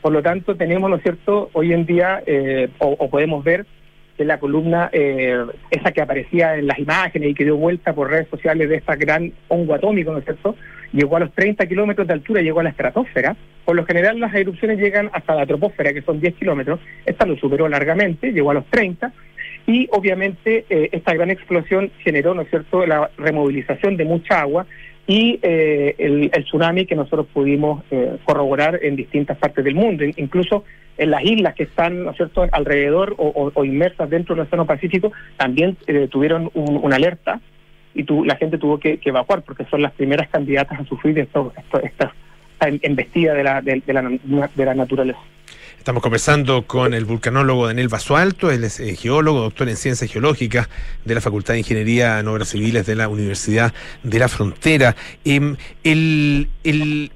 [0.00, 3.66] Por lo tanto, tenemos, ¿no es cierto?, hoy en día, eh, o, o podemos ver
[4.16, 8.10] que la columna, eh, esa que aparecía en las imágenes y que dio vuelta por
[8.10, 10.56] redes sociales de esta gran hongo atómico, ¿no es cierto?,
[10.92, 13.36] llegó a los 30 kilómetros de altura, llegó a la estratosfera.
[13.64, 16.80] Por lo general, las erupciones llegan hasta la troposfera, que son 10 kilómetros.
[17.04, 19.12] Esta lo superó largamente, llegó a los 30.
[19.68, 24.64] Y obviamente eh, esta gran explosión generó, ¿no es cierto?, la removilización de mucha agua
[25.06, 30.14] y eh, el, tsunami que nosotros pudimos eh, corroborar en distintas partes del mundo, In-
[30.16, 30.64] incluso
[30.96, 35.12] en las islas que están, ¿no es cierto?, alrededor o, inmersas dentro del Océano Pacífico,
[35.36, 37.38] también eh, tuvieron un- una alerta
[37.94, 41.52] y tu- la gente tuvo que, evacuar porque son las primeras candidatas a sufrir esto,
[41.82, 42.14] esta
[42.82, 44.02] embestida de la, de, de la,
[44.54, 45.20] de la naturaleza.
[45.88, 50.68] Estamos conversando con el vulcanólogo Daniel Basualto, él es eh, geólogo, doctor en ciencias geológicas
[51.06, 53.72] de la Facultad de Ingeniería en Obras Civiles de la Universidad
[54.02, 54.94] de la Frontera.
[55.24, 57.10] Em, el, el-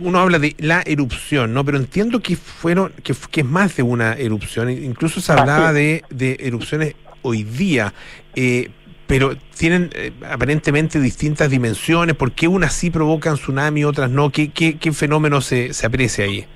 [0.00, 1.64] uno habla de la erupción, ¿no?
[1.64, 4.70] Pero entiendo que fueron, que, es más de una erupción.
[4.70, 7.92] Incluso se hablaba de, de erupciones hoy día.
[8.36, 8.70] eh,
[9.08, 12.14] pero tienen eh, aparentemente distintas dimensiones.
[12.14, 14.30] ¿Por qué unas sí provocan tsunami, otras no?
[14.30, 16.46] ¿Qué, qué, qué fenómeno se, se aprecia ahí?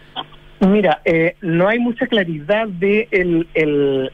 [0.61, 3.47] Mira, eh, no hay mucha claridad de, el,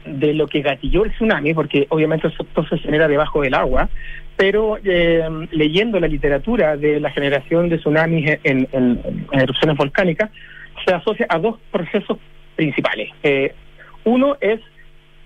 [0.05, 3.89] de lo que gatilló el tsunami, porque obviamente eso todo se genera debajo del agua,
[4.35, 8.67] pero eh, leyendo la literatura de la generación de tsunamis en
[9.31, 10.31] erupciones volcánicas,
[10.85, 12.17] se asocia a dos procesos
[12.55, 13.09] principales.
[13.23, 13.53] Eh,
[14.03, 14.59] uno es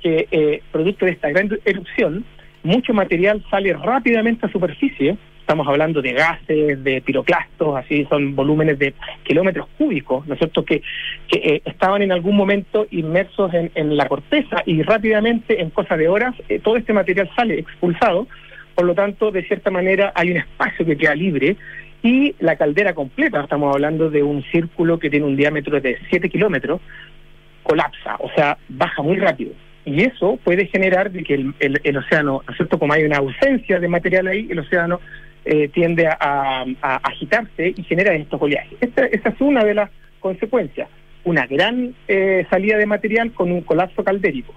[0.02, 2.26] que, eh, producto de esta gran erupción,
[2.64, 5.18] mucho material sale rápidamente a superficie.
[5.48, 8.94] Estamos hablando de gases, de piroclastos, así son volúmenes de
[9.24, 10.82] kilómetros cúbicos, ¿no es cierto?, que,
[11.30, 15.96] que eh, estaban en algún momento inmersos en, en la corteza y rápidamente, en cosa
[15.96, 18.28] de horas, eh, todo este material sale expulsado.
[18.76, 21.56] Por lo tanto, de cierta manera, hay un espacio que queda libre
[22.04, 26.28] y la caldera completa, estamos hablando de un círculo que tiene un diámetro de 7
[26.28, 26.82] kilómetros,
[27.64, 29.54] colapsa, o sea, baja muy rápido.
[29.86, 32.78] Y eso puede generar de que el, el, el océano, ¿no es cierto?
[32.78, 35.00] Como hay una ausencia de material ahí, el océano
[35.48, 38.78] eh, tiende a, agitarse y genera estos oleajes.
[38.82, 39.90] Esta, esa es una de las
[40.20, 40.90] consecuencias,
[41.24, 44.54] una gran eh, salida de material con un colapso caldérico.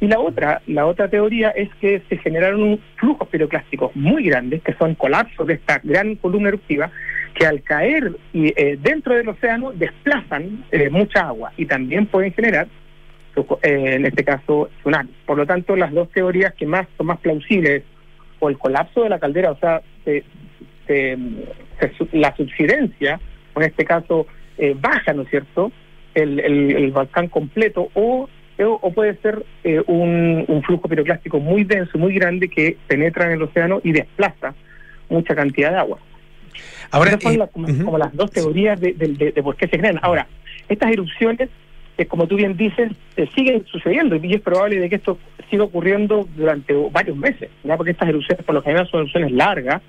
[0.00, 4.72] Y la otra, la otra teoría es que se generaron flujos piroclásticos muy grandes, que
[4.74, 6.90] son colapsos de esta gran columna eruptiva,
[7.34, 12.32] que al caer y, eh, dentro del océano desplazan eh, mucha agua y también pueden
[12.32, 12.66] generar,
[13.36, 15.14] eh, en este caso, tsunamis.
[15.26, 17.82] Por lo tanto, las dos teorías que más son más plausibles,
[18.40, 20.24] o el colapso de la caldera, o sea, se,
[20.86, 21.16] se,
[21.78, 23.20] se, la subsidencia,
[23.54, 24.26] o en este caso,
[24.58, 25.70] eh, baja, ¿no es cierto?,
[26.14, 28.28] el, el, el volcán completo, o
[28.62, 33.32] o puede ser eh, un, un, flujo piroclástico muy denso, muy grande, que penetra en
[33.32, 34.54] el océano y desplaza
[35.08, 35.98] mucha cantidad de agua.
[36.90, 37.84] Ahora, Esas son eh, la, como, uh -huh.
[37.84, 39.98] como, las dos teorías de, de, de, de, por qué se crean.
[40.02, 40.26] Ahora,
[40.68, 41.48] estas erupciones,
[42.02, 42.92] eh, como tú bien dices,
[43.34, 45.18] siguen sucediendo y es probable de que esto
[45.50, 47.76] siga ocurriendo durante varios meses, ¿ya?
[47.76, 49.82] porque estas erupciones por lo general son erupciones largas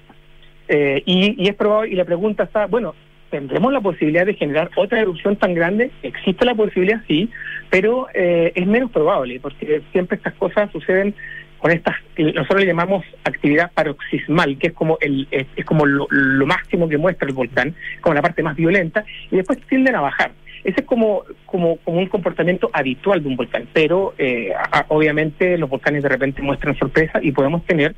[0.69, 2.93] y, y es probable, y la pregunta está, bueno,
[3.31, 5.89] ¿Tendremos la posibilidad de generar otra erupción tan grande?
[6.03, 7.29] Existe la posibilidad, sí,
[7.69, 11.15] pero eh, es menos probable, porque siempre estas cosas suceden
[11.57, 16.07] con estas, nosotros le llamamos actividad paroxismal, que es como el es, es como lo,
[16.09, 20.01] lo, máximo que muestra el volcán, como la parte más violenta, y después tienden a
[20.01, 20.31] bajar.
[20.63, 24.51] Ese es como, como, como un comportamiento habitual de un volcán, pero eh,
[24.89, 27.95] obviamente los volcanes de repente muestran sorpresa y podemos tener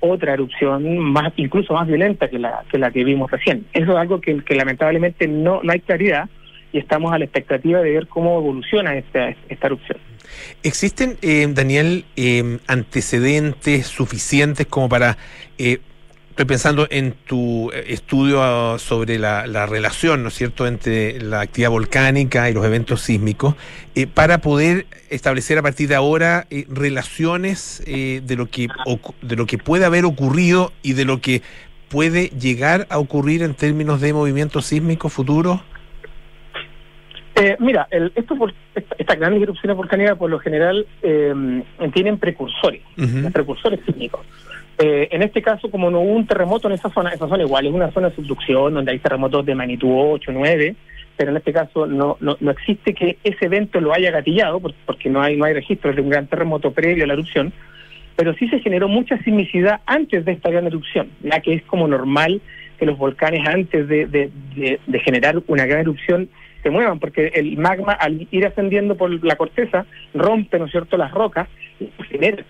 [0.00, 3.66] otra erupción más incluso más violenta que la que la que vimos recién.
[3.72, 6.28] Eso es algo que, que lamentablemente no, no hay claridad
[6.72, 9.98] y estamos a la expectativa de ver cómo evoluciona esta, esta erupción.
[10.62, 15.16] ¿Existen, eh, Daniel, eh, antecedentes suficientes como para...
[15.58, 15.78] Eh,
[16.36, 21.70] estoy pensando en tu estudio sobre la, la, relación, ¿no es cierto?, entre la actividad
[21.70, 23.54] volcánica y los eventos sísmicos,
[23.94, 28.68] eh, para poder establecer a partir de ahora eh, relaciones eh, de lo que
[29.22, 31.40] de lo que puede haber ocurrido y de lo que
[31.88, 35.62] puede llegar a ocurrir en términos de movimientos sísmicos futuros.
[37.36, 41.62] Eh, mira, el, esto por, esta, estas grandes erupciones volcánicas por lo general eh,
[41.94, 43.32] tienen precursores, uh -huh.
[43.32, 44.20] precursores sísmicos.
[44.78, 47.66] Eh, en este caso, como no hubo un terremoto en esa zona, esa zona igual
[47.66, 50.76] es una zona de subducción donde hay terremotos de magnitud 8, 9,
[51.16, 55.08] pero en este caso no, no, no existe que ese evento lo haya gatillado, porque
[55.08, 57.54] no hay, no hay registros de un gran terremoto previo a la erupción,
[58.16, 61.88] pero sí se generó mucha sismicidad antes de esta gran erupción, ya que es como
[61.88, 62.42] normal
[62.78, 66.28] que los volcanes antes de, de, de, de generar una gran erupción
[66.62, 70.98] se muevan, porque el magma al ir ascendiendo por la corteza rompe, ¿no es cierto?,
[70.98, 71.48] las rocas
[71.80, 72.44] y genera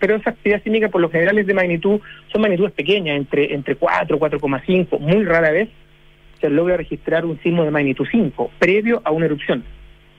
[0.00, 2.00] pero esa actividad sísmica por lo general es de magnitud,
[2.32, 5.68] son magnitudes pequeñas, entre, entre 4, 4,5, muy rara vez
[6.40, 9.64] se logra registrar un sismo de magnitud 5, previo a una erupción.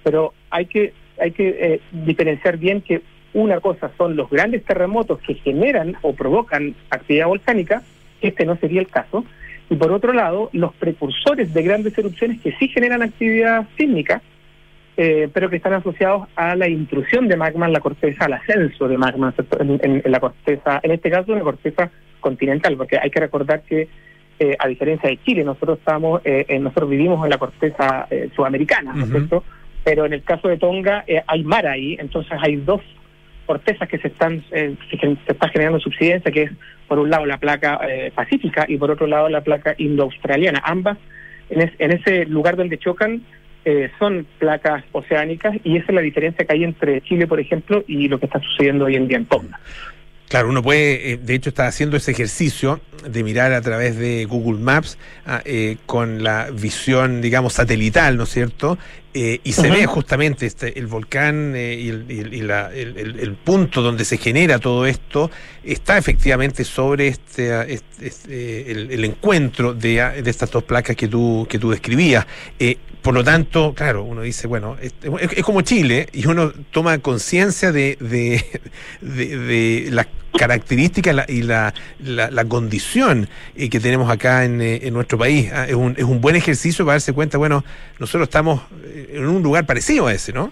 [0.03, 3.01] Pero hay que, hay que eh, diferenciar bien que
[3.33, 7.83] una cosa son los grandes terremotos que generan o provocan actividad volcánica,
[8.21, 9.23] este no sería el caso,
[9.69, 14.21] y por otro lado, los precursores de grandes erupciones que sí generan actividad sísmica,
[15.01, 18.87] eh, pero que están asociados a la intrusión de magma en la corteza, al ascenso
[18.89, 21.89] de magma en, en, en la corteza, en este caso en la corteza
[22.19, 23.87] continental, porque hay que recordar que
[24.39, 28.91] eh, a diferencia de Chile, nosotros estamos, eh, nosotros vivimos en la corteza eh, sudamericana,
[28.93, 29.43] ¿no es cierto?
[29.85, 32.81] Pero en el caso de Tonga eh, hay mar ahí, entonces hay dos
[33.45, 36.51] cortezas que se están eh, que se está generando subsidencia, que es
[36.89, 40.61] por un lado la placa eh, pacífica y por otro lado la placa indo-australiana.
[40.65, 40.97] Ambas
[41.49, 43.23] en, es, en ese lugar donde chocan
[43.65, 47.83] eh, son placas oceánicas y esa es la diferencia que hay entre Chile, por ejemplo,
[47.87, 49.59] y lo que está sucediendo hoy en día en Tonga.
[50.29, 54.59] Claro, uno puede, de hecho, está haciendo ese ejercicio de mirar a través de Google
[54.59, 54.99] Maps
[55.43, 58.77] eh, con la visión, digamos, satelital, ¿no es cierto?
[59.21, 59.71] Eh, y se uh -huh.
[59.73, 64.05] ve justamente este, el volcán eh, y, el, y la, el, el, el, punto donde
[64.05, 65.29] se genera todo esto
[65.61, 71.45] está efectivamente sobre este, este, este el, encuentro de, de, estas dos placas que tú,
[71.49, 72.25] que tú describías.
[73.01, 74.93] por lo tanto, claro, uno dice, bueno, es,
[75.35, 78.41] es como Chile y uno toma conciencia de, de,
[79.01, 80.07] de, de las
[80.37, 85.17] características la, y la, la, la condición eh, que tenemos acá en, eh, en nuestro
[85.17, 85.51] país.
[85.53, 87.63] Ah, es, un, es un buen ejercicio para darse cuenta, bueno,
[87.99, 88.61] nosotros estamos
[89.11, 90.51] en un lugar parecido a ese, ¿no?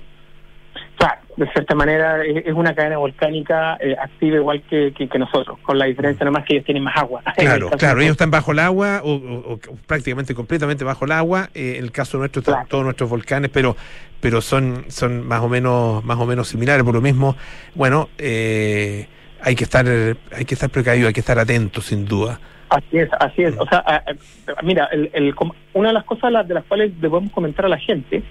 [0.97, 5.59] Claro, de cierta manera es una cadena volcánica eh, activa igual que, que, que, nosotros,
[5.61, 7.21] con la diferencia nomás que ellos tienen más agua.
[7.37, 11.49] Claro, claro, ellos están bajo el agua o, o, o prácticamente completamente bajo el agua.
[11.53, 12.65] Eh, en el caso nuestro, claro.
[12.67, 13.75] todos nuestros volcanes, pero
[14.19, 16.83] pero son son más o menos más o menos similares.
[16.83, 17.35] Por lo mismo,
[17.75, 19.07] bueno, eh,
[19.41, 22.39] hay que estar hay que estar precavido, hay que estar atento, sin duda.
[22.69, 23.55] Así es, así es.
[23.57, 25.33] O sea, a- a- mira, el, el
[25.73, 28.23] una de las cosas de las cuales debemos comentar a la gente,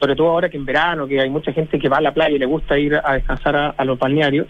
[0.00, 2.34] sobre todo ahora que en verano, que hay mucha gente que va a la playa
[2.36, 4.46] y le gusta ir a descansar a, a los balnearios,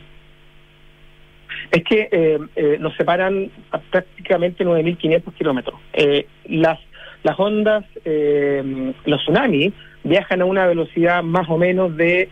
[1.71, 5.81] es que eh, eh, nos separan a prácticamente 9.500 kilómetros.
[5.93, 6.79] Eh, las,
[7.23, 9.73] las ondas, eh, los tsunamis,
[10.05, 12.29] viajan a una velocidad más o menos de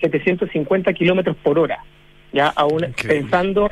[0.00, 1.78] 750 kilómetros por hora,
[2.32, 3.20] ya a una- Increíble.
[3.22, 3.70] pensando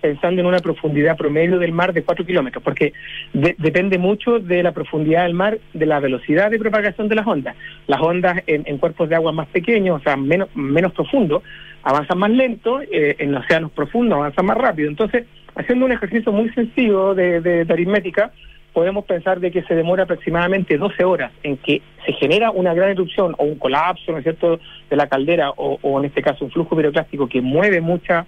[0.00, 2.92] pensando en una profundidad promedio del mar de 4 kilómetros, porque
[3.32, 7.26] de- depende mucho de la profundidad del mar, de la velocidad de propagación de las
[7.26, 7.56] ondas.
[7.86, 11.42] Las ondas en, en cuerpos de agua más pequeños, o sea, menos, menos profundos,
[11.82, 14.90] avanzan más lento, eh, en océanos profundos avanzan más rápido.
[14.90, 15.24] Entonces,
[15.54, 18.30] haciendo un ejercicio muy sencillo de, de- de aritmética,
[18.74, 22.90] podemos pensar de que se demora aproximadamente 12 horas en que se genera una gran
[22.90, 24.60] erupción o un colapso, ¿no es cierto?,
[24.90, 28.26] de la caldera o, en este caso un flujo piroclástico que mueve mucha,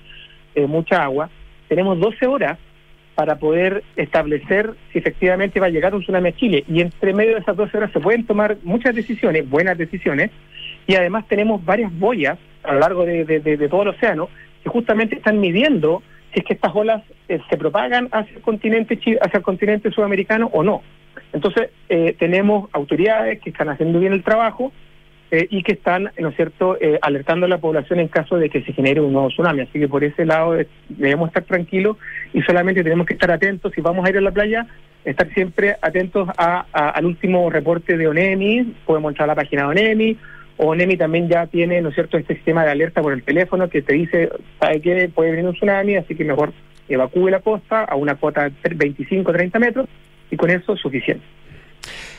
[0.54, 1.28] eh, mucha agua.
[1.68, 2.58] Tenemos 12 horas
[3.16, 6.64] para poder establecer si efectivamente va a llegar un tsunami a Chile.
[6.68, 10.30] Y entre medio de esas 12 horas se pueden tomar muchas decisiones, buenas decisiones,
[10.86, 14.28] y además tenemos varias boyas a lo largo de- de- de todo el océano
[14.62, 16.02] que justamente están midiendo
[16.32, 20.50] si es que estas olas eh, se propagan hacia el continente hacia el continente sudamericano
[20.52, 20.82] o no.
[21.32, 24.72] Entonces eh, tenemos autoridades que están haciendo bien el trabajo
[25.30, 28.48] eh, y que están, ¿no es cierto?, eh, alertando a la población en caso de
[28.48, 29.62] que se genere un nuevo tsunami.
[29.62, 31.96] Así que por ese lado eh, debemos estar tranquilos
[32.32, 34.66] y solamente tenemos que estar atentos, si vamos a ir a la playa,
[35.04, 39.68] estar siempre atentos a- al último reporte de ONEMI, podemos entrar a la página de
[39.68, 40.16] ONEMI,
[40.58, 43.82] ONEMI también ya tiene, ¿no es cierto?, este sistema de alerta por el teléfono que
[43.82, 45.10] te dice, ¿sabe qué?
[45.14, 46.52] Puede venir un tsunami, así que mejor
[46.88, 49.88] evacúe la costa a una cuota de 25 30 metros
[50.30, 51.24] y con eso es suficiente.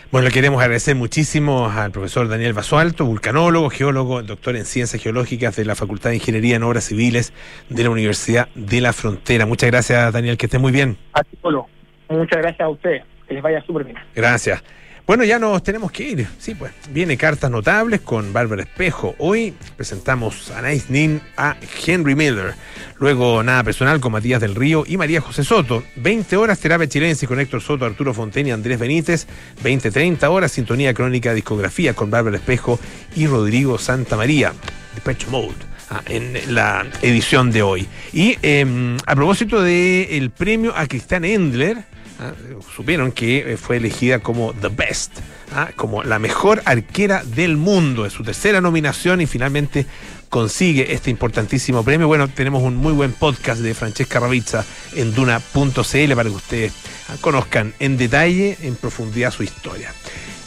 [0.10, 5.58] Bueno, le queremos agradecer muchísimo al profesor Daniel Basualto, vulcanólogo, geólogo, doctor en ciencias geológicas
[5.58, 7.34] de la Facultad de Ingeniería en Obras Civiles
[7.70, 9.46] de la Universidad de la Frontera.
[9.46, 10.96] Muchas gracias, Daniel, que esté muy bien.
[11.12, 11.68] A ti, Polo.
[12.08, 13.04] Muchas gracias a ustedes.
[13.28, 13.98] Que les vaya súper bien.
[14.16, 14.64] Gracias.
[15.08, 16.28] Bueno, ya nos tenemos que ir.
[16.38, 19.16] Sí, pues viene Cartas Notables con Bárbara Espejo.
[19.20, 21.56] Hoy presentamos a Nice Nin a
[21.86, 22.56] Henry Miller.
[23.00, 25.82] Luego Nada Personal con Matías del Río y María José Soto.
[25.96, 29.28] 20 horas Terapia Chilense con Héctor Soto, Arturo Fonten y Andrés Benítez.
[29.64, 32.78] 20-30 horas Sintonía Crónica Discografía con Bárbara Espejo
[33.16, 34.52] y Rodrigo Santa María.
[34.94, 35.56] Depeche Mode.
[35.90, 37.88] ah, en la edición de hoy.
[38.12, 41.86] Y eh, a propósito del premio a Cristian Endler,
[42.20, 42.34] Ah,
[42.76, 45.12] supieron que eh, fue elegida como The Best,
[45.54, 48.06] ah, como la mejor arquera del mundo.
[48.06, 49.86] Es su tercera nominación y finalmente
[50.30, 52.08] consigue este importantísimo premio.
[52.08, 54.66] Bueno, tenemos un muy buen podcast de Francesca Ravizza
[54.96, 56.74] en duna.cl para que ustedes
[57.10, 59.94] ah, conozcan en detalle, en profundidad su historia.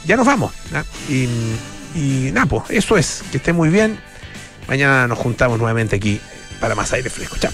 [0.07, 0.53] Ya nos vamos.
[1.09, 1.29] Y,
[1.95, 3.23] y pues, eso es.
[3.31, 4.01] Que esté muy bien.
[4.67, 6.21] Mañana nos juntamos nuevamente aquí
[6.61, 7.37] para más aire fresco.
[7.39, 7.53] Chao.